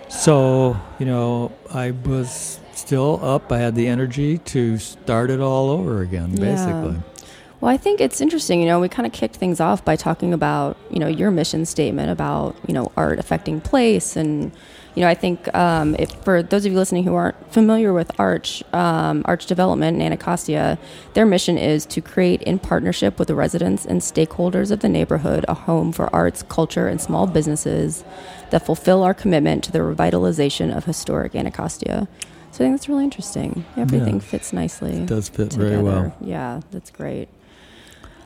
So 0.09 0.79
you 0.99 1.05
know, 1.05 1.51
I 1.73 1.91
was 1.91 2.59
still 2.73 3.19
up. 3.23 3.51
I 3.51 3.59
had 3.59 3.75
the 3.75 3.87
energy 3.87 4.37
to 4.39 4.77
start 4.77 5.29
it 5.29 5.39
all 5.39 5.69
over 5.69 6.01
again, 6.01 6.35
basically. 6.35 6.93
Yeah. 6.93 7.25
Well, 7.59 7.71
I 7.71 7.77
think 7.77 8.01
it's 8.01 8.21
interesting. 8.21 8.59
You 8.59 8.67
know, 8.67 8.79
we 8.79 8.89
kind 8.89 9.05
of 9.05 9.13
kicked 9.13 9.35
things 9.35 9.59
off 9.59 9.85
by 9.85 9.95
talking 9.95 10.33
about 10.33 10.77
you 10.89 10.99
know 10.99 11.07
your 11.07 11.31
mission 11.31 11.65
statement 11.65 12.09
about 12.09 12.55
you 12.67 12.73
know 12.73 12.91
art 12.95 13.19
affecting 13.19 13.61
place 13.61 14.15
and 14.15 14.51
you 14.95 15.01
know, 15.01 15.07
I 15.07 15.13
think 15.13 15.53
um, 15.55 15.95
if, 15.97 16.11
for 16.23 16.43
those 16.43 16.65
of 16.65 16.71
you 16.71 16.77
listening 16.77 17.05
who 17.05 17.15
aren't 17.15 17.53
familiar 17.53 17.93
with 17.93 18.11
Arch, 18.19 18.61
um, 18.73 19.21
Arch 19.25 19.45
Development 19.45 19.95
in 19.95 20.01
Anacostia, 20.01 20.77
their 21.13 21.25
mission 21.25 21.57
is 21.57 21.85
to 21.87 22.01
create, 22.01 22.41
in 22.41 22.59
partnership 22.59 23.17
with 23.17 23.29
the 23.29 23.35
residents 23.35 23.85
and 23.85 24.01
stakeholders 24.01 24.69
of 24.69 24.81
the 24.81 24.89
neighborhood, 24.89 25.45
a 25.47 25.53
home 25.53 25.93
for 25.93 26.13
arts, 26.13 26.43
culture, 26.43 26.87
and 26.87 26.99
small 26.99 27.25
businesses 27.25 28.03
that 28.49 28.65
fulfill 28.65 29.01
our 29.03 29.13
commitment 29.13 29.63
to 29.63 29.71
the 29.71 29.79
revitalization 29.79 30.75
of 30.75 30.83
historic 30.83 31.35
Anacostia. 31.35 32.09
So 32.51 32.55
I 32.55 32.67
think 32.67 32.73
that's 32.73 32.89
really 32.89 33.05
interesting. 33.05 33.63
Everything 33.77 34.15
yeah, 34.15 34.21
fits 34.21 34.51
nicely. 34.51 34.91
It 34.91 35.05
does 35.05 35.29
fit 35.29 35.51
together. 35.51 35.69
very 35.69 35.81
well. 35.81 36.15
Yeah, 36.19 36.59
that's 36.71 36.91
great. 36.91 37.29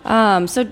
Um, 0.03 0.47
so 0.47 0.67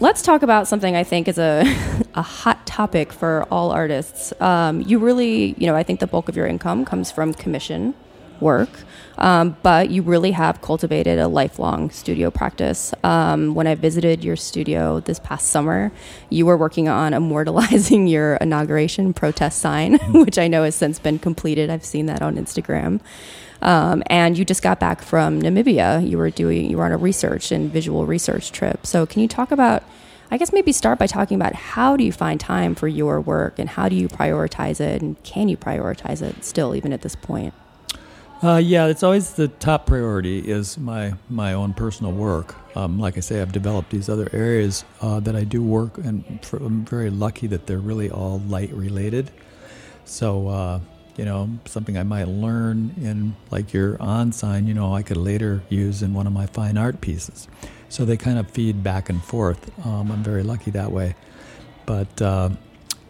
let's 0.00 0.20
talk 0.22 0.42
about 0.42 0.68
something 0.68 0.94
I 0.94 1.04
think 1.04 1.26
is 1.26 1.38
a, 1.38 1.62
a 2.14 2.22
hot 2.22 2.66
topic 2.66 3.12
for 3.12 3.46
all 3.50 3.70
artists. 3.70 4.38
Um, 4.40 4.82
you 4.82 4.98
really, 4.98 5.54
you 5.56 5.66
know, 5.66 5.76
I 5.76 5.82
think 5.82 6.00
the 6.00 6.06
bulk 6.06 6.28
of 6.28 6.36
your 6.36 6.46
income 6.46 6.84
comes 6.84 7.10
from 7.10 7.32
commission 7.32 7.94
work, 8.40 8.70
um, 9.18 9.56
but 9.62 9.90
you 9.90 10.02
really 10.02 10.30
have 10.32 10.62
cultivated 10.62 11.18
a 11.18 11.28
lifelong 11.28 11.90
studio 11.90 12.30
practice. 12.30 12.94
Um, 13.04 13.54
when 13.54 13.66
I 13.66 13.74
visited 13.74 14.24
your 14.24 14.36
studio 14.36 15.00
this 15.00 15.18
past 15.18 15.48
summer, 15.48 15.92
you 16.30 16.46
were 16.46 16.56
working 16.56 16.88
on 16.88 17.12
immortalizing 17.20 18.06
your 18.06 18.36
inauguration 18.36 19.12
protest 19.12 19.60
sign, 19.60 19.94
which 20.12 20.38
I 20.38 20.48
know 20.48 20.64
has 20.64 20.74
since 20.74 20.98
been 20.98 21.18
completed. 21.18 21.70
I've 21.70 21.84
seen 21.84 22.06
that 22.06 22.22
on 22.22 22.36
Instagram. 22.36 23.00
Um, 23.62 24.02
and 24.06 24.38
you 24.38 24.44
just 24.44 24.62
got 24.62 24.80
back 24.80 25.02
from 25.02 25.42
Namibia. 25.42 26.08
You 26.08 26.18
were 26.18 26.30
doing 26.30 26.70
you 26.70 26.78
were 26.78 26.84
on 26.84 26.92
a 26.92 26.96
research 26.96 27.52
and 27.52 27.70
visual 27.70 28.06
research 28.06 28.52
trip. 28.52 28.86
So 28.86 29.06
can 29.06 29.20
you 29.22 29.28
talk 29.28 29.50
about? 29.50 29.82
I 30.32 30.38
guess 30.38 30.52
maybe 30.52 30.70
start 30.70 31.00
by 31.00 31.08
talking 31.08 31.34
about 31.34 31.56
how 31.56 31.96
do 31.96 32.04
you 32.04 32.12
find 32.12 32.38
time 32.38 32.76
for 32.76 32.86
your 32.86 33.20
work 33.20 33.58
and 33.58 33.68
how 33.68 33.88
do 33.88 33.96
you 33.96 34.06
prioritize 34.06 34.80
it 34.80 35.02
and 35.02 35.20
can 35.24 35.48
you 35.48 35.56
prioritize 35.56 36.22
it 36.22 36.44
still 36.44 36.76
even 36.76 36.92
at 36.92 37.02
this 37.02 37.16
point? 37.16 37.52
Uh, 38.42 38.56
yeah, 38.56 38.86
it's 38.86 39.02
always 39.02 39.34
the 39.34 39.48
top 39.48 39.84
priority 39.84 40.38
is 40.38 40.78
my 40.78 41.12
my 41.28 41.52
own 41.52 41.74
personal 41.74 42.12
work. 42.12 42.54
Um, 42.74 42.98
like 42.98 43.18
I 43.18 43.20
say, 43.20 43.42
I've 43.42 43.52
developed 43.52 43.90
these 43.90 44.08
other 44.08 44.30
areas 44.32 44.84
uh, 45.02 45.20
that 45.20 45.36
I 45.36 45.44
do 45.44 45.62
work, 45.62 45.98
and 45.98 46.42
for, 46.42 46.56
I'm 46.56 46.86
very 46.86 47.10
lucky 47.10 47.46
that 47.48 47.66
they're 47.66 47.78
really 47.78 48.10
all 48.10 48.38
light 48.48 48.72
related. 48.72 49.30
So 50.06 50.48
uh, 50.48 50.80
you 51.16 51.26
know, 51.26 51.50
something 51.66 51.98
I 51.98 52.02
might 52.02 52.28
learn 52.28 52.94
in 52.96 53.36
like 53.50 53.74
your 53.74 54.00
on 54.00 54.32
sign, 54.32 54.66
you 54.66 54.72
know, 54.72 54.94
I 54.94 55.02
could 55.02 55.18
later 55.18 55.62
use 55.68 56.02
in 56.02 56.14
one 56.14 56.26
of 56.26 56.32
my 56.32 56.46
fine 56.46 56.78
art 56.78 57.02
pieces. 57.02 57.46
So 57.90 58.06
they 58.06 58.16
kind 58.16 58.38
of 58.38 58.50
feed 58.50 58.82
back 58.82 59.10
and 59.10 59.22
forth. 59.22 59.70
Um, 59.86 60.10
I'm 60.10 60.22
very 60.22 60.42
lucky 60.42 60.70
that 60.70 60.90
way. 60.92 61.14
But, 61.84 62.22
uh, 62.22 62.50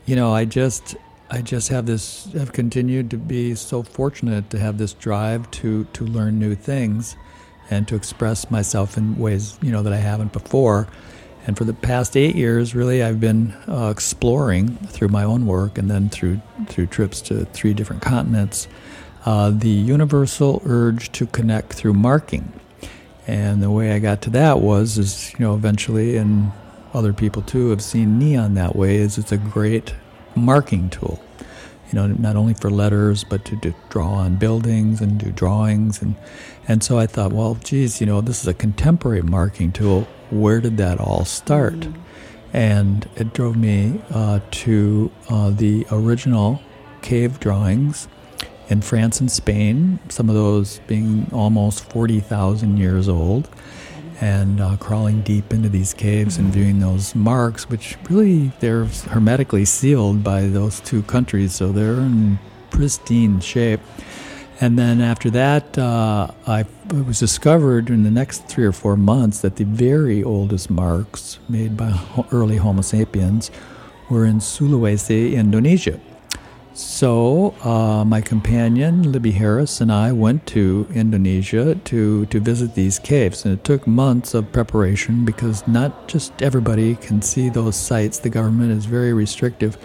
you 0.07 0.17
know, 0.17 0.33
I 0.33 0.45
just, 0.45 0.97
I 1.31 1.43
just 1.43 1.69
have 1.69 1.87
this, 1.87 2.31
have 2.33 2.53
continued 2.53 3.11
to 3.11 3.17
be 3.17 3.55
so 3.55 3.83
fortunate 3.83 4.51
to 4.51 4.59
have 4.59 4.79
this 4.79 4.93
drive 4.95 5.51
to, 5.53 5.85
to 5.85 6.05
learn 6.05 6.39
new 6.39 6.55
things 6.55 7.17
and 7.71 7.87
to 7.89 7.95
express 7.95 8.51
myself 8.51 8.97
in 8.97 9.17
ways, 9.17 9.57
you 9.63 9.71
know, 9.71 9.83
that 9.83 9.93
I 9.93 9.99
haven't 9.99 10.33
before. 10.33 10.89
And 11.47 11.57
for 11.57 11.65
the 11.65 11.73
past 11.73 12.17
eight 12.17 12.35
years, 12.35 12.75
really, 12.75 13.03
I've 13.03 13.21
been 13.21 13.53
uh, 13.69 13.91
exploring 13.91 14.77
through 14.89 15.09
my 15.09 15.23
own 15.25 15.47
work 15.47 15.79
and 15.79 15.91
then 15.91 16.09
through 16.09 16.41
through 16.67 16.89
trips 16.89 17.21
to 17.23 17.47
three 17.47 17.73
different 17.75 18.03
continents 18.03 18.69
uh, 19.25 19.51
the 19.51 19.69
universal 19.69 20.63
urge 20.65 21.13
to 21.13 21.27
connect 21.27 21.73
through 21.73 21.95
marking. 21.95 22.53
And 23.27 23.63
the 23.63 23.71
way 23.71 23.93
I 23.93 23.99
got 23.99 24.23
to 24.23 24.31
that 24.31 24.61
was, 24.61 24.99
is 24.99 25.33
you 25.35 25.41
know, 25.41 25.55
eventually, 25.55 26.17
and 26.17 26.53
other 26.93 27.13
people 27.13 27.43
too 27.43 27.71
have 27.71 27.83
seen 27.83 28.19
neon 28.19 28.55
that 28.55 28.75
way. 28.75 28.97
Is 28.97 29.19
it's 29.19 29.33
a 29.33 29.37
great 29.37 29.95
marking 30.41 30.91
tool. 30.91 31.23
You 31.93 31.97
know, 31.97 32.07
not 32.07 32.37
only 32.37 32.55
for 32.55 32.71
letters, 32.71 33.25
but 33.25 33.45
to, 33.47 33.57
to 33.61 33.75
draw 33.89 34.13
on 34.13 34.37
buildings 34.37 35.01
and 35.01 35.19
do 35.19 35.33
drawings, 35.33 36.01
and 36.01 36.15
and 36.69 36.85
so 36.85 36.99
I 36.99 37.07
thought, 37.07 37.33
well, 37.33 37.57
geez, 37.57 38.01
you 38.01 38.07
know, 38.07 38.21
this 38.21 38.43
is 38.43 38.47
a 38.47 38.55
contemporary 38.55 39.23
marking 39.23 39.73
tool 39.73 40.07
where 40.31 40.61
did 40.61 40.77
that 40.77 41.01
all 41.01 41.25
start? 41.25 41.75
Mm-hmm. 41.75 42.57
And 42.57 43.09
it 43.17 43.33
drove 43.33 43.57
me 43.57 44.01
uh, 44.11 44.41
to 44.51 45.11
uh, 45.29 45.51
the 45.51 45.87
original 45.91 46.61
cave 47.03 47.41
drawings 47.41 48.09
in 48.69 48.83
France 48.83 49.21
and 49.21 49.31
Spain, 49.31 49.99
some 50.09 50.29
of 50.29 50.35
those 50.35 50.79
being 50.87 51.29
almost 51.33 51.91
40,000 51.91 52.77
years 52.77 53.09
old, 53.09 53.49
and 54.21 54.61
uh, 54.61 54.77
crawling 54.77 55.23
deep 55.23 55.53
into 55.53 55.69
these 55.69 55.95
caves 55.95 56.37
and 56.37 56.53
viewing 56.53 56.81
those 56.81 57.15
marks, 57.15 57.69
which 57.69 57.97
really 58.09 58.53
they're 58.61 58.85
hermetically 58.85 59.65
sealed 59.65 60.23
by 60.23 60.43
those 60.43 60.81
two 60.81 61.03
countries, 61.03 61.55
so 61.55 61.73
they're 61.73 61.95
in 61.95 62.39
pristine 62.71 63.41
shape. 63.41 63.81
And 64.61 64.79
then 64.79 65.01
after 65.01 65.31
that, 65.31 65.79
uh, 65.79 66.31
I, 66.47 66.61
it 66.61 67.07
was 67.07 67.19
discovered 67.19 67.89
in 67.89 68.03
the 68.03 68.11
next 68.11 68.47
three 68.47 68.67
or 68.67 68.73
four 68.73 68.95
months 68.95 69.41
that 69.41 69.57
the 69.57 69.65
very 69.65 70.23
oldest 70.23 70.69
marks 70.69 71.39
made 71.49 71.79
by 71.79 71.99
early 72.31 72.59
Homo 72.59 72.83
sapiens 72.83 73.51
were 74.11 74.27
in 74.27 74.39
Sulawesi, 74.39 75.33
Indonesia. 75.33 75.99
So 76.81 77.55
uh, 77.63 78.07
my 78.07 78.23
companion 78.23 79.13
Libby 79.13 79.33
Harris 79.33 79.83
and 79.83 79.93
I 79.93 80.13
went 80.13 80.47
to 80.47 80.87
Indonesia 80.95 81.75
to 81.75 82.25
to 82.25 82.41
visit 82.41 82.75
these 82.75 82.99
caves, 82.99 83.45
and 83.45 83.53
it 83.53 83.65
took 83.65 83.87
months 83.87 84.33
of 84.33 84.51
preparation 84.51 85.27
because 85.27 85.67
not 85.69 86.09
just 86.09 86.41
everybody 86.41 86.97
can 86.97 87.21
see 87.21 87.51
those 87.51 87.77
sites. 87.77 88.19
The 88.19 88.31
government 88.31 88.73
is 88.73 88.87
very 88.87 89.13
restrictive. 89.13 89.77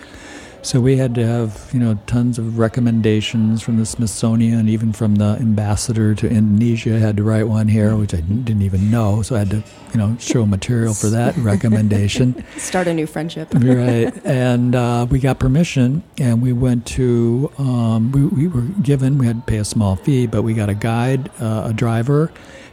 So 0.66 0.82
we 0.82 0.98
had 0.98 1.14
to 1.14 1.24
have, 1.28 1.70
you 1.74 1.80
know, 1.80 2.00
tons 2.08 2.40
of 2.40 2.58
recommendations 2.58 3.62
from 3.62 3.78
the 3.78 3.86
Smithsonian, 3.86 4.68
even 4.68 4.94
from 4.94 5.18
the 5.18 5.38
ambassador 5.40 6.16
to 6.16 6.28
Indonesia. 6.28 6.96
I 6.96 6.98
had 6.98 7.18
to 7.18 7.24
write 7.24 7.48
one 7.48 7.68
here, 7.68 7.96
which 7.96 8.16
I 8.16 8.22
didn't 8.22 8.64
even 8.64 8.90
know. 8.90 9.22
So 9.22 9.36
I 9.36 9.40
had 9.40 9.52
to, 9.52 9.64
you 9.94 10.00
know, 10.00 10.18
show 10.20 10.44
material 10.48 10.96
for 10.96 11.06
that 11.12 11.38
recommendation. 11.38 12.44
Start 12.58 12.88
a 12.88 12.96
new 12.96 13.06
friendship. 13.06 13.50
right. 13.54 14.12
And 14.26 14.74
uh, 14.74 15.06
we 15.08 15.20
got 15.20 15.38
permission, 15.38 16.02
and 16.18 16.42
we 16.42 16.52
went 16.52 16.88
to. 16.98 17.52
Um, 17.60 18.12
we, 18.12 18.26
we 18.26 18.48
were 18.48 18.68
given. 18.82 19.20
We 19.20 19.28
had 19.28 19.46
to 19.46 19.52
pay 19.52 19.58
a 19.58 19.66
small 19.66 19.96
fee, 19.98 20.26
but 20.26 20.42
we 20.42 20.56
got 20.56 20.70
a 20.70 20.74
guide, 20.74 21.30
uh, 21.40 21.68
a 21.70 21.74
driver, 21.74 22.32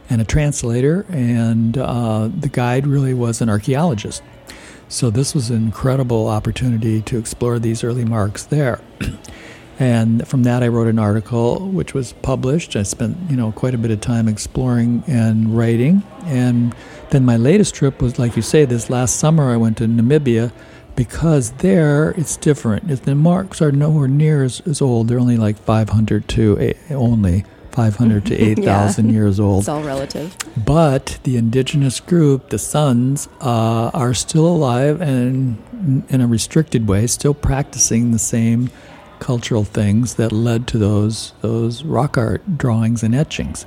and 0.09 0.19
a 0.19 0.25
translator. 0.25 1.05
And 1.09 1.77
uh, 1.77 2.27
the 2.35 2.49
guide 2.49 2.87
really 2.87 3.13
was 3.13 3.39
an 3.39 3.49
archaeologist. 3.49 4.23
So 4.93 5.09
this 5.09 5.33
was 5.33 5.49
an 5.49 5.55
incredible 5.55 6.27
opportunity 6.27 7.01
to 7.01 7.17
explore 7.17 7.57
these 7.57 7.83
early 7.83 8.05
marks 8.05 8.43
there. 8.43 8.79
and 9.79 10.27
from 10.27 10.43
that 10.43 10.61
I 10.61 10.67
wrote 10.67 10.85
an 10.85 10.99
article 10.99 11.67
which 11.69 11.95
was 11.95 12.13
published. 12.13 12.75
I 12.75 12.83
spent, 12.83 13.17
you 13.27 13.35
know, 13.35 13.51
quite 13.51 13.73
a 13.73 13.79
bit 13.79 13.89
of 13.89 14.01
time 14.01 14.27
exploring 14.27 15.03
and 15.07 15.57
writing. 15.57 16.03
And 16.25 16.75
then 17.09 17.25
my 17.25 17.37
latest 17.37 17.73
trip 17.73 18.03
was 18.03 18.19
like 18.19 18.35
you 18.35 18.43
say 18.43 18.65
this 18.65 18.87
last 18.87 19.15
summer 19.15 19.51
I 19.51 19.57
went 19.57 19.77
to 19.79 19.85
Namibia 19.85 20.51
because 20.95 21.53
there 21.53 22.11
it's 22.11 22.37
different. 22.37 22.87
The 22.87 23.15
marks 23.15 23.63
are 23.63 23.71
nowhere 23.71 24.07
near 24.07 24.43
as, 24.43 24.61
as 24.67 24.79
old. 24.79 25.07
They're 25.07 25.19
only 25.19 25.37
like 25.37 25.57
500 25.57 26.27
to 26.27 26.75
only 26.91 27.45
500 27.73 28.25
to 28.27 28.35
8,000 28.35 29.05
Yeah. 29.07 29.11
years 29.13 29.39
old. 29.39 29.61
It's 29.61 29.69
all 29.69 29.83
relative. 29.83 30.35
But 30.55 31.17
the 31.23 31.37
indigenous 31.37 31.99
group, 31.99 32.49
the 32.49 32.59
Sons, 32.59 33.27
uh, 33.41 33.89
are 33.93 34.13
still 34.13 34.47
alive 34.47 35.01
and 35.01 35.57
in 36.09 36.21
a 36.21 36.27
restricted 36.27 36.87
way, 36.87 37.07
still 37.07 37.33
practicing 37.33 38.11
the 38.11 38.19
same 38.19 38.69
cultural 39.19 39.63
things 39.63 40.15
that 40.15 40.31
led 40.31 40.67
to 40.67 40.77
those 40.77 41.33
those 41.41 41.83
rock 41.83 42.17
art 42.17 42.57
drawings 42.57 43.03
and 43.03 43.13
etchings. 43.15 43.65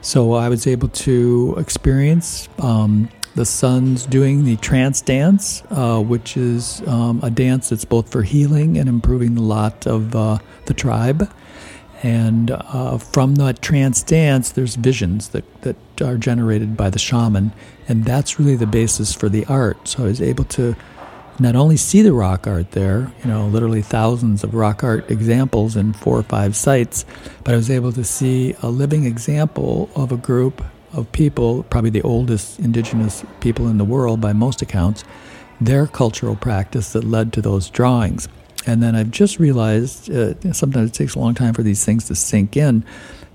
So 0.00 0.32
I 0.32 0.48
was 0.48 0.66
able 0.66 0.88
to 0.88 1.54
experience 1.58 2.48
um, 2.58 3.08
the 3.34 3.44
Sons 3.46 4.04
doing 4.06 4.44
the 4.44 4.56
trance 4.56 5.00
dance, 5.00 5.62
uh, 5.70 6.00
which 6.00 6.36
is 6.36 6.82
um, 6.86 7.20
a 7.22 7.30
dance 7.30 7.70
that's 7.70 7.84
both 7.84 8.10
for 8.10 8.22
healing 8.22 8.76
and 8.78 8.88
improving 8.88 9.34
the 9.34 9.42
lot 9.42 9.86
of 9.86 10.14
uh, 10.14 10.38
the 10.66 10.74
tribe. 10.74 11.30
And 12.04 12.50
uh, 12.50 12.98
from 12.98 13.36
that 13.36 13.62
trance 13.62 14.02
dance, 14.02 14.50
there's 14.50 14.76
visions 14.76 15.30
that, 15.30 15.62
that 15.62 15.76
are 16.02 16.18
generated 16.18 16.76
by 16.76 16.90
the 16.90 16.98
shaman. 16.98 17.54
And 17.88 18.04
that's 18.04 18.38
really 18.38 18.56
the 18.56 18.66
basis 18.66 19.14
for 19.14 19.30
the 19.30 19.46
art. 19.46 19.88
So 19.88 20.04
I 20.04 20.08
was 20.08 20.20
able 20.20 20.44
to 20.44 20.76
not 21.40 21.56
only 21.56 21.78
see 21.78 22.02
the 22.02 22.12
rock 22.12 22.46
art 22.46 22.72
there, 22.72 23.10
you 23.22 23.30
know, 23.30 23.46
literally 23.46 23.80
thousands 23.80 24.44
of 24.44 24.54
rock 24.54 24.84
art 24.84 25.10
examples 25.10 25.76
in 25.76 25.94
four 25.94 26.18
or 26.18 26.22
five 26.22 26.54
sites, 26.54 27.06
but 27.42 27.54
I 27.54 27.56
was 27.56 27.70
able 27.70 27.92
to 27.92 28.04
see 28.04 28.54
a 28.60 28.68
living 28.68 29.04
example 29.04 29.88
of 29.96 30.12
a 30.12 30.18
group 30.18 30.62
of 30.92 31.10
people, 31.12 31.62
probably 31.64 31.88
the 31.88 32.02
oldest 32.02 32.58
indigenous 32.58 33.24
people 33.40 33.66
in 33.66 33.78
the 33.78 33.84
world 33.84 34.20
by 34.20 34.34
most 34.34 34.60
accounts, 34.60 35.04
their 35.58 35.86
cultural 35.86 36.36
practice 36.36 36.92
that 36.92 37.04
led 37.04 37.32
to 37.32 37.40
those 37.40 37.70
drawings. 37.70 38.28
And 38.66 38.82
then 38.82 38.94
I've 38.94 39.10
just 39.10 39.38
realized, 39.38 40.10
uh, 40.10 40.52
sometimes 40.52 40.90
it 40.90 40.94
takes 40.94 41.14
a 41.14 41.18
long 41.18 41.34
time 41.34 41.54
for 41.54 41.62
these 41.62 41.84
things 41.84 42.06
to 42.08 42.14
sink 42.14 42.56
in, 42.56 42.84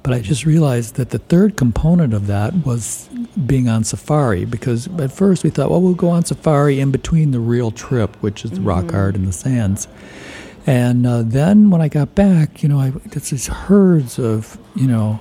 but 0.01 0.13
I 0.13 0.21
just 0.21 0.45
realized 0.45 0.95
that 0.95 1.09
the 1.09 1.19
third 1.19 1.57
component 1.57 2.13
of 2.13 2.27
that 2.27 2.65
was 2.65 3.07
being 3.45 3.67
on 3.67 3.83
safari. 3.83 4.45
Because 4.45 4.87
at 4.99 5.11
first 5.11 5.43
we 5.43 5.49
thought, 5.49 5.69
well, 5.69 5.81
we'll 5.81 5.93
go 5.93 6.09
on 6.09 6.25
safari 6.25 6.79
in 6.79 6.91
between 6.91 7.31
the 7.31 7.39
real 7.39 7.71
trip, 7.71 8.15
which 8.17 8.45
is 8.45 8.51
the 8.51 8.61
rock 8.61 8.93
art 8.93 9.15
and 9.15 9.27
the 9.27 9.33
Sans. 9.33 9.87
And 10.65 11.05
uh, 11.05 11.23
then 11.23 11.69
when 11.69 11.81
I 11.81 11.89
got 11.89 12.15
back, 12.15 12.63
you 12.63 12.69
know, 12.69 12.79
I 12.79 12.93
it's 13.05 13.29
these 13.29 13.47
herds 13.47 14.19
of, 14.19 14.57
you 14.75 14.87
know, 14.87 15.19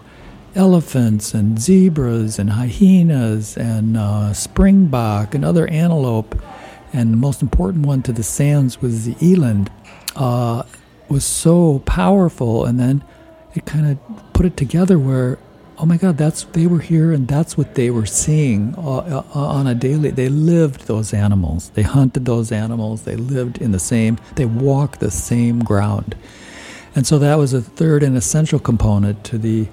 elephants 0.55 1.35
and 1.35 1.59
zebras 1.59 2.39
and 2.39 2.51
hyenas 2.51 3.57
and 3.57 3.97
uh, 3.97 4.33
springbok 4.33 5.35
and 5.35 5.45
other 5.45 5.67
antelope. 5.69 6.41
And 6.93 7.13
the 7.13 7.19
most 7.19 7.43
important 7.43 7.87
one 7.87 8.03
to 8.03 8.13
the 8.13 8.23
Sans 8.23 8.81
was 8.81 9.05
the 9.05 9.15
eland. 9.21 9.71
Uh, 10.19 10.63
was 11.09 11.25
so 11.25 11.79
powerful, 11.87 12.67
and 12.67 12.79
then 12.79 13.03
it 13.55 13.65
kind 13.65 13.87
of 13.91 14.33
put 14.35 14.45
it 14.45 14.57
together 14.59 14.99
where, 14.99 15.39
oh 15.79 15.87
my 15.87 15.97
God, 15.97 16.19
that's 16.19 16.43
they 16.53 16.67
were 16.67 16.81
here, 16.81 17.13
and 17.13 17.27
that's 17.27 17.57
what 17.57 17.77
they 17.77 17.89
were 17.91 18.05
seeing 18.05 18.75
uh, 18.77 18.99
uh, 19.35 19.39
on 19.59 19.67
a 19.67 19.75
daily. 19.75 20.11
They 20.11 20.29
lived 20.29 20.81
those 20.87 21.15
animals. 21.15 21.71
They 21.71 21.83
hunted 21.83 22.25
those 22.27 22.53
animals. 22.53 23.03
They 23.05 23.17
lived 23.17 23.57
in 23.59 23.73
the 23.73 23.79
same. 23.79 24.19
They 24.35 24.45
walked 24.45 25.01
the 25.01 25.11
same 25.11 25.61
ground, 25.61 26.15
and 26.95 27.07
so 27.07 27.19
that 27.21 27.37
was 27.39 27.55
a 27.55 27.63
third 27.63 28.03
and 28.03 28.15
essential 28.17 28.59
component 28.59 29.25
to 29.31 29.39
the 29.39 29.69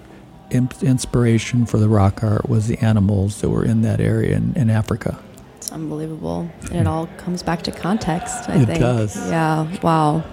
inspiration 0.51 1.65
for 1.65 1.77
the 1.79 1.89
rock 1.89 2.23
art 2.23 2.47
was 2.47 2.67
the 2.67 2.77
animals 2.77 3.41
that 3.41 3.49
were 3.49 3.65
in 3.65 3.81
that 3.81 3.99
area 3.99 4.37
in, 4.37 4.53
in 4.55 4.69
Africa. 4.69 5.19
It's 5.57 5.71
unbelievable. 5.71 6.49
And 6.71 6.81
it 6.81 6.87
all 6.87 7.07
comes 7.17 7.41
back 7.43 7.63
to 7.63 7.71
context, 7.71 8.47
I 8.49 8.61
It 8.61 8.65
think. 8.67 8.79
does. 8.79 9.15
Yeah. 9.17 9.67
Wow. 9.81 10.23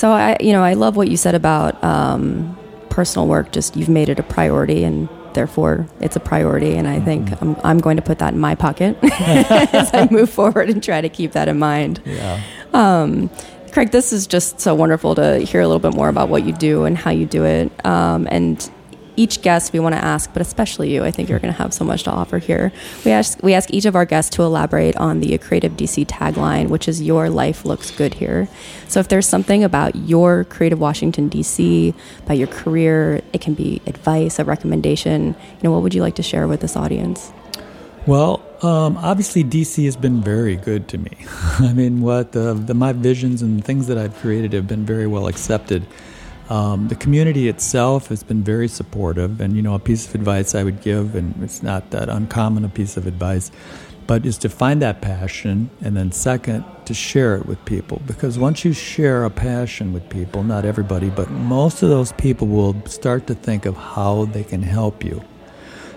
So 0.00 0.10
I, 0.12 0.38
you 0.40 0.52
know, 0.52 0.62
I 0.62 0.72
love 0.72 0.96
what 0.96 1.08
you 1.08 1.18
said 1.18 1.34
about 1.34 1.84
um, 1.84 2.56
personal 2.88 3.28
work. 3.28 3.52
Just 3.52 3.76
you've 3.76 3.90
made 3.90 4.08
it 4.08 4.18
a 4.18 4.22
priority, 4.22 4.82
and 4.82 5.10
therefore 5.34 5.86
it's 6.00 6.16
a 6.16 6.20
priority. 6.20 6.74
And 6.74 6.88
I 6.88 7.00
think 7.00 7.28
Mm-hmm. 7.28 7.50
I'm, 7.50 7.56
I'm 7.64 7.78
going 7.80 7.96
to 7.96 8.02
put 8.02 8.18
that 8.20 8.32
in 8.32 8.40
my 8.40 8.54
pocket 8.54 8.96
as 9.02 9.92
I 9.92 10.08
move 10.10 10.30
forward 10.30 10.70
and 10.70 10.82
try 10.82 11.02
to 11.02 11.10
keep 11.10 11.32
that 11.32 11.48
in 11.48 11.58
mind. 11.58 12.00
Yeah. 12.06 12.40
Um, 12.72 13.28
Craig, 13.72 13.90
this 13.90 14.10
is 14.14 14.26
just 14.26 14.58
so 14.58 14.74
wonderful 14.74 15.14
to 15.16 15.40
hear 15.40 15.60
a 15.60 15.66
little 15.68 15.80
bit 15.80 15.94
more 15.94 16.08
about 16.08 16.30
what 16.30 16.44
you 16.46 16.54
do 16.54 16.84
and 16.86 16.96
how 16.96 17.10
you 17.10 17.26
do 17.26 17.44
it. 17.44 17.70
Um, 17.84 18.26
and 18.30 18.70
each 19.20 19.42
guest 19.42 19.74
we 19.74 19.80
want 19.80 19.94
to 19.94 20.02
ask, 20.02 20.32
but 20.32 20.40
especially 20.40 20.92
you, 20.94 21.04
I 21.04 21.10
think 21.10 21.28
you're 21.28 21.38
going 21.38 21.52
to 21.52 21.58
have 21.58 21.74
so 21.74 21.84
much 21.84 22.04
to 22.04 22.10
offer 22.10 22.38
here. 22.38 22.72
We 23.04 23.10
ask 23.10 23.38
we 23.42 23.52
ask 23.52 23.72
each 23.72 23.84
of 23.84 23.94
our 23.94 24.06
guests 24.06 24.34
to 24.36 24.42
elaborate 24.42 24.96
on 24.96 25.20
the 25.20 25.36
Creative 25.36 25.72
DC 25.72 26.06
tagline, 26.06 26.68
which 26.68 26.88
is 26.88 27.02
"Your 27.02 27.28
life 27.28 27.66
looks 27.66 27.90
good 27.90 28.14
here." 28.14 28.48
So, 28.88 28.98
if 28.98 29.08
there's 29.08 29.28
something 29.28 29.62
about 29.62 29.94
your 29.94 30.44
Creative 30.44 30.80
Washington 30.80 31.28
DC, 31.28 31.94
about 32.24 32.38
your 32.38 32.48
career, 32.48 33.20
it 33.34 33.42
can 33.42 33.54
be 33.54 33.82
advice, 33.86 34.38
a 34.38 34.44
recommendation. 34.44 35.26
You 35.26 35.62
know, 35.64 35.72
what 35.72 35.82
would 35.82 35.94
you 35.94 36.00
like 36.00 36.14
to 36.14 36.22
share 36.22 36.48
with 36.48 36.60
this 36.60 36.74
audience? 36.74 37.30
Well, 38.06 38.42
um, 38.62 38.96
obviously 38.96 39.44
DC 39.44 39.84
has 39.84 39.96
been 39.96 40.22
very 40.22 40.56
good 40.56 40.88
to 40.88 40.98
me. 40.98 41.12
I 41.58 41.74
mean, 41.74 42.00
what 42.00 42.32
the, 42.32 42.54
the 42.54 42.74
my 42.74 42.92
visions 42.94 43.42
and 43.42 43.62
things 43.62 43.86
that 43.88 43.98
I've 43.98 44.16
created 44.16 44.54
have 44.54 44.66
been 44.66 44.86
very 44.86 45.06
well 45.06 45.26
accepted. 45.26 45.86
Um, 46.50 46.88
the 46.88 46.96
community 46.96 47.46
itself 47.46 48.08
has 48.08 48.24
been 48.24 48.42
very 48.42 48.66
supportive, 48.66 49.40
and 49.40 49.54
you 49.54 49.62
know, 49.62 49.76
a 49.76 49.78
piece 49.78 50.08
of 50.08 50.16
advice 50.16 50.56
I 50.56 50.64
would 50.64 50.82
give, 50.82 51.14
and 51.14 51.40
it's 51.44 51.62
not 51.62 51.92
that 51.92 52.08
uncommon 52.08 52.64
a 52.64 52.68
piece 52.68 52.96
of 52.96 53.06
advice, 53.06 53.52
but 54.08 54.26
is 54.26 54.36
to 54.38 54.48
find 54.48 54.82
that 54.82 55.00
passion, 55.00 55.70
and 55.80 55.96
then 55.96 56.10
second, 56.10 56.64
to 56.86 56.92
share 56.92 57.36
it 57.36 57.46
with 57.46 57.64
people. 57.66 58.02
Because 58.04 58.36
once 58.36 58.64
you 58.64 58.72
share 58.72 59.24
a 59.24 59.30
passion 59.30 59.92
with 59.92 60.08
people, 60.10 60.42
not 60.42 60.64
everybody, 60.64 61.08
but 61.08 61.30
most 61.30 61.84
of 61.84 61.88
those 61.88 62.10
people 62.14 62.48
will 62.48 62.84
start 62.86 63.28
to 63.28 63.36
think 63.36 63.64
of 63.64 63.76
how 63.76 64.24
they 64.24 64.42
can 64.42 64.64
help 64.64 65.04
you. 65.04 65.22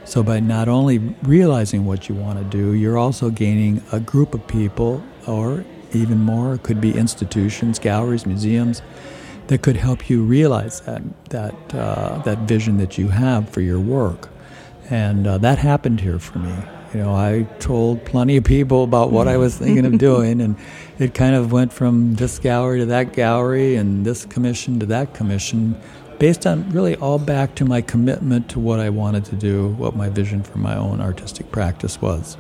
So, 0.06 0.22
by 0.22 0.40
not 0.40 0.68
only 0.68 1.00
realizing 1.24 1.86
what 1.86 2.10
you 2.10 2.14
want 2.14 2.38
to 2.38 2.46
do, 2.46 2.74
you're 2.74 3.00
also 3.00 3.32
gaining 3.32 3.82
a 3.92 4.00
group 4.00 4.36
of 4.36 4.46
people, 4.48 5.04
or 5.26 5.66
even 5.94 6.20
more, 6.20 6.54
it 6.54 6.62
could 6.62 6.80
be 6.80 6.96
institutions, 6.96 7.80
galleries, 7.80 8.28
museums, 8.28 8.84
that 9.48 9.62
could 9.62 9.78
help 9.78 10.10
you 10.10 10.24
realize 10.24 10.82
that 10.82 11.02
that 11.30 11.76
uh, 11.76 12.20
that 12.20 12.40
vision 12.40 12.78
that 12.78 12.98
you 12.98 13.10
have 13.10 13.50
for 13.50 13.62
your 13.62 13.80
work. 13.80 14.30
And 14.90 15.26
uh, 15.26 15.38
that 15.40 15.58
happened 15.60 16.02
here 16.02 16.20
for 16.20 16.40
me. 16.40 16.54
You 16.94 17.00
know, 17.00 17.16
I 17.16 17.48
told 17.60 18.06
plenty 18.06 18.38
of 18.38 18.44
people 18.44 18.84
about 18.84 19.12
what 19.12 19.28
I 19.28 19.38
was 19.38 19.58
thinking 19.58 19.86
of 19.86 19.98
doing, 20.10 20.42
and 20.42 20.56
it 21.00 21.14
kind 21.14 21.36
of 21.36 21.52
went 21.52 21.74
from 21.74 22.16
this 22.16 22.38
gallery 22.38 22.80
to 22.80 22.86
that 22.88 23.14
gallery, 23.14 23.76
and 23.76 24.06
this 24.06 24.26
commission 24.26 24.80
to 24.80 24.86
that 24.88 25.14
commission, 25.14 25.76
based 26.20 26.46
on 26.46 26.70
really 26.70 26.96
all 26.98 27.18
back 27.18 27.56
to 27.56 27.66
my 27.66 27.82
commitment 27.82 28.50
to 28.50 28.60
what 28.60 28.80
I 28.80 28.90
wanted 28.90 29.26
to 29.26 29.36
do, 29.36 29.70
what 29.70 29.96
my 29.96 30.10
vision 30.10 30.44
for 30.44 30.60
my 30.60 30.76
own 30.76 31.02
artistic 31.02 31.52
practice 31.52 32.00
was. 32.00 32.38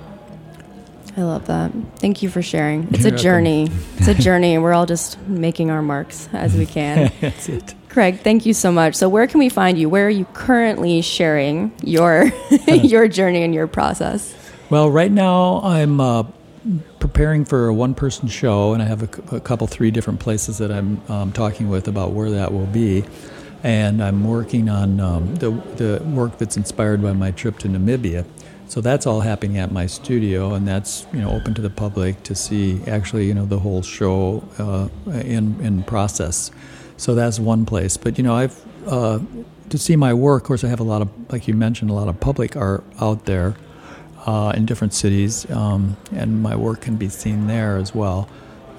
I 1.15 1.21
love 1.21 1.45
that. 1.47 1.71
Thank 1.97 2.23
you 2.23 2.29
for 2.29 2.41
sharing. 2.41 2.87
It's 2.91 3.03
You're 3.03 3.13
a 3.13 3.17
journey. 3.17 3.69
It's 3.97 4.07
a 4.07 4.15
journey, 4.15 4.57
we're 4.57 4.73
all 4.73 4.87
just 4.87 5.19
making 5.27 5.69
our 5.69 5.81
marks 5.81 6.27
as 6.33 6.55
we 6.55 6.65
can. 6.65 7.11
That's 7.21 7.49
it. 7.49 7.75
Craig, 7.89 8.21
thank 8.21 8.47
you 8.47 8.53
so 8.55 8.71
much. 8.71 8.95
So, 8.95 9.07
where 9.07 9.27
can 9.27 9.37
we 9.37 9.49
find 9.49 9.77
you? 9.77 9.87
Where 9.87 10.07
are 10.07 10.09
you 10.09 10.25
currently 10.33 11.01
sharing 11.01 11.71
your 11.83 12.31
your 12.67 13.07
journey 13.07 13.43
and 13.43 13.53
your 13.53 13.67
process? 13.67 14.35
Well, 14.71 14.89
right 14.89 15.11
now 15.11 15.61
I'm 15.61 16.01
uh, 16.01 16.23
preparing 16.99 17.45
for 17.45 17.67
a 17.67 17.73
one-person 17.73 18.29
show, 18.29 18.73
and 18.73 18.81
I 18.81 18.85
have 18.85 19.03
a, 19.03 19.35
a 19.35 19.39
couple, 19.39 19.67
three 19.67 19.91
different 19.91 20.19
places 20.19 20.57
that 20.57 20.71
I'm 20.71 21.01
um, 21.09 21.31
talking 21.31 21.69
with 21.69 21.87
about 21.87 22.13
where 22.13 22.31
that 22.31 22.51
will 22.51 22.65
be. 22.65 23.05
And 23.61 24.03
I'm 24.03 24.23
working 24.23 24.69
on 24.69 24.99
um, 24.99 25.35
the 25.35 25.51
the 25.51 26.03
work 26.03 26.39
that's 26.39 26.57
inspired 26.57 27.03
by 27.03 27.13
my 27.13 27.29
trip 27.29 27.59
to 27.59 27.67
Namibia. 27.67 28.25
So 28.73 28.81
that's 28.81 29.05
all 29.05 29.21
happening 29.21 29.59
at 29.59 29.71
my 29.71 29.85
studio, 29.85 30.55
and 30.55 30.67
that's 30.67 31.05
you 31.13 31.21
know 31.21 31.29
open 31.29 31.53
to 31.53 31.61
the 31.61 31.69
public 31.69 32.23
to 32.23 32.33
see 32.33 32.81
actually 32.87 33.27
you 33.27 33.35
know 33.35 33.45
the 33.45 33.59
whole 33.59 33.83
show 33.83 34.43
uh, 34.57 34.87
in 35.11 35.61
in 35.61 35.83
process. 35.83 36.49
So 36.97 37.13
that's 37.13 37.39
one 37.39 37.67
place. 37.67 37.97
But 37.97 38.17
you 38.17 38.23
know 38.23 38.33
I've 38.33 38.59
uh, 38.87 39.19
to 39.69 39.77
see 39.77 39.95
my 39.95 40.15
work. 40.15 40.41
Of 40.41 40.47
course, 40.47 40.63
I 40.63 40.69
have 40.69 40.79
a 40.79 40.89
lot 40.93 41.03
of 41.03 41.09
like 41.31 41.47
you 41.47 41.53
mentioned 41.53 41.91
a 41.91 41.93
lot 41.93 42.07
of 42.07 42.19
public 42.19 42.55
art 42.55 42.83
out 42.99 43.25
there 43.25 43.53
uh, 44.25 44.53
in 44.55 44.65
different 44.65 44.95
cities, 44.95 45.47
um, 45.51 45.95
and 46.11 46.41
my 46.41 46.55
work 46.55 46.81
can 46.81 46.95
be 46.95 47.09
seen 47.09 47.45
there 47.45 47.77
as 47.77 47.93
well. 47.93 48.27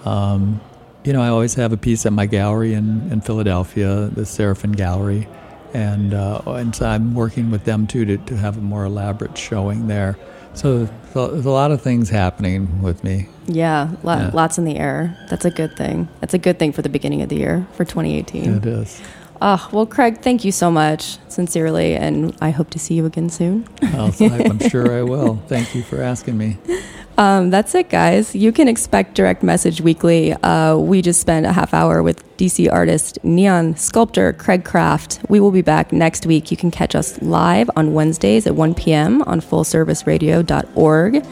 Um, 0.05 0.61
you 1.05 1.13
know, 1.13 1.23
I 1.23 1.29
always 1.29 1.55
have 1.55 1.73
a 1.73 1.77
piece 1.77 2.05
at 2.05 2.13
my 2.13 2.27
gallery 2.27 2.75
in, 2.75 3.13
in 3.13 3.21
Philadelphia, 3.21 4.11
the 4.13 4.23
Seraphin 4.23 4.75
Gallery, 4.75 5.29
and 5.75 6.15
uh, 6.15 6.41
and 6.47 6.75
so 6.75 6.87
I'm 6.87 7.15
working 7.15 7.51
with 7.51 7.65
them 7.65 7.87
too 7.87 8.05
to, 8.07 8.17
to 8.19 8.37
have 8.37 8.57
a 8.57 8.61
more 8.61 8.85
elaborate 8.85 9.37
showing 9.37 9.89
there. 9.89 10.17
So, 10.55 10.89
so 11.13 11.29
there's 11.29 11.47
a 11.47 11.51
lot 11.51 11.73
of 11.73 11.83
things 11.83 12.09
happening 12.09 12.81
with 12.81 13.03
me. 13.03 13.29
Yeah, 13.47 13.91
lo- 14.05 14.15
Yeah. 14.19 14.31
lots 14.33 14.57
in 14.57 14.65
the 14.65 14.77
air. 14.77 15.17
That's 15.29 15.45
a 15.45 15.51
good 15.51 15.77
thing. 15.77 16.09
That's 16.21 16.33
a 16.33 16.39
good 16.39 16.61
thing 16.61 16.71
for 16.73 16.81
the 16.83 16.89
beginning 16.89 17.23
of 17.23 17.29
the 17.29 17.35
year 17.37 17.67
for 17.73 17.85
2018. 17.85 18.55
It 18.59 18.65
is. 18.67 19.03
Oh, 19.47 19.69
well, 19.73 19.85
Craig, 19.85 20.23
thank 20.23 20.43
you 20.43 20.51
so 20.51 20.71
much, 20.71 21.19
sincerely, 21.29 21.97
and 21.97 22.35
I 22.41 22.49
hope 22.49 22.71
to 22.71 22.79
see 22.79 22.95
you 22.95 23.05
again 23.05 23.29
soon. 23.29 23.69
I'm 23.83 24.59
sure 24.71 24.99
I 24.99 25.03
will. 25.03 25.37
Thank 25.49 25.75
you 25.75 25.83
for 25.83 26.01
asking 26.01 26.39
me. 26.39 26.57
Um, 27.17 27.51
that's 27.51 27.77
it, 27.77 27.91
guys. 27.91 28.35
You 28.35 28.51
can 28.51 28.67
expect 28.67 29.15
direct 29.15 29.45
message 29.45 29.81
weekly. 29.81 30.33
Uh, 30.33 30.77
we 30.77 31.01
just 31.01 31.21
spent 31.21 31.47
a 31.47 31.53
half 31.53 31.73
hour 31.73 32.03
with 32.03 32.25
DC 32.39 32.69
artist, 32.73 33.21
neon 33.23 33.77
sculptor 33.77 34.33
Craig 34.33 34.65
Kraft. 34.65 35.21
We 35.29 35.39
will 35.39 35.53
be 35.53 35.63
back 35.63 35.93
next 35.93 36.27
week. 36.27 36.51
You 36.51 36.57
can 36.57 36.73
catch 36.73 36.97
us 36.97 37.23
live 37.23 37.71
on 37.77 37.95
Wednesdays 37.95 38.49
at 38.49 38.57
1 38.57 38.75
p.m. 38.75 39.23
on 39.23 39.41
fullserviceradio.org. 39.41 41.25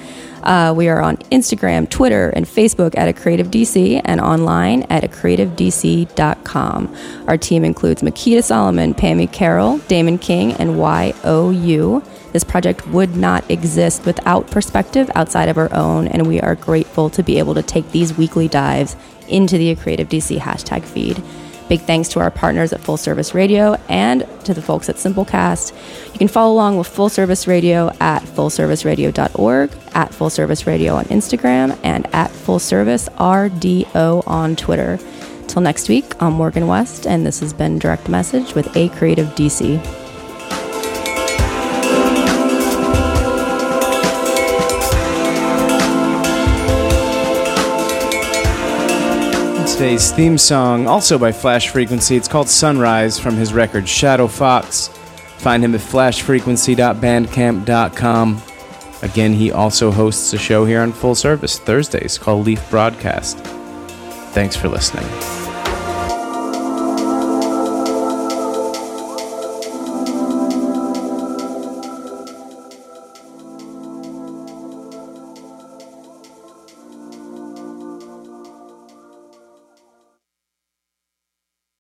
Uh, 0.42 0.74
we 0.76 0.88
are 0.88 1.00
on 1.00 1.16
Instagram, 1.30 1.88
Twitter, 1.88 2.30
and 2.30 2.46
Facebook 2.46 2.96
at 2.96 3.08
a 3.08 3.12
Creative 3.12 3.48
DC 3.48 4.00
and 4.04 4.20
online 4.20 4.82
at 4.84 5.04
a 5.04 5.08
creativedc.com. 5.08 6.96
Our 7.28 7.36
team 7.36 7.64
includes 7.64 8.02
Makita 8.02 8.42
Solomon, 8.42 8.94
Pammy 8.94 9.30
Carroll, 9.30 9.78
Damon 9.88 10.18
King, 10.18 10.52
and 10.54 10.76
YOU. 10.76 12.02
This 12.32 12.44
project 12.44 12.86
would 12.88 13.14
not 13.14 13.48
exist 13.50 14.04
without 14.06 14.50
perspective 14.50 15.10
outside 15.14 15.48
of 15.48 15.58
our 15.58 15.72
own, 15.74 16.08
and 16.08 16.26
we 16.26 16.40
are 16.40 16.54
grateful 16.54 17.10
to 17.10 17.22
be 17.22 17.38
able 17.38 17.54
to 17.54 17.62
take 17.62 17.90
these 17.92 18.16
weekly 18.16 18.48
dives 18.48 18.96
into 19.28 19.58
the 19.58 19.70
A 19.70 19.76
Creative 19.76 20.08
DC 20.08 20.38
hashtag 20.38 20.82
feed. 20.82 21.22
Big 21.68 21.80
thanks 21.80 22.08
to 22.10 22.20
our 22.20 22.30
partners 22.30 22.72
at 22.72 22.80
Full 22.80 22.96
Service 22.96 23.34
Radio 23.34 23.74
and 23.88 24.26
to 24.44 24.52
the 24.52 24.62
folks 24.62 24.88
at 24.88 24.96
Simplecast. 24.96 25.72
You 26.12 26.18
can 26.18 26.28
follow 26.28 26.52
along 26.52 26.78
with 26.78 26.86
Full 26.86 27.08
Service 27.08 27.46
Radio 27.46 27.90
at 28.00 28.22
fullserviceradio.org, 28.22 29.70
at 29.94 30.14
Full 30.14 30.30
Service 30.30 30.66
Radio 30.66 30.94
on 30.94 31.04
Instagram, 31.06 31.78
and 31.82 32.06
at 32.14 32.30
Full 32.30 32.58
Service 32.58 33.08
RDO 33.10 34.26
on 34.26 34.56
Twitter. 34.56 34.98
Till 35.48 35.62
next 35.62 35.88
week, 35.88 36.14
I'm 36.20 36.34
Morgan 36.34 36.66
West, 36.66 37.06
and 37.06 37.26
this 37.26 37.40
has 37.40 37.52
been 37.52 37.78
Direct 37.78 38.08
Message 38.08 38.54
with 38.54 38.74
A 38.76 38.88
Creative 38.90 39.26
DC. 39.28 40.01
Today's 49.82 50.12
theme 50.12 50.38
song, 50.38 50.86
also 50.86 51.18
by 51.18 51.32
Flash 51.32 51.70
Frequency, 51.70 52.14
it's 52.14 52.28
called 52.28 52.48
Sunrise 52.48 53.18
from 53.18 53.34
his 53.34 53.52
record 53.52 53.88
Shadow 53.88 54.28
Fox. 54.28 54.86
Find 55.38 55.64
him 55.64 55.74
at 55.74 55.80
flashfrequency.bandcamp.com. 55.80 58.42
Again, 59.02 59.32
he 59.32 59.50
also 59.50 59.90
hosts 59.90 60.32
a 60.34 60.38
show 60.38 60.64
here 60.64 60.82
on 60.82 60.92
Full 60.92 61.16
Service 61.16 61.58
Thursdays 61.58 62.16
called 62.16 62.46
Leaf 62.46 62.70
Broadcast. 62.70 63.38
Thanks 64.30 64.54
for 64.54 64.68
listening. 64.68 65.41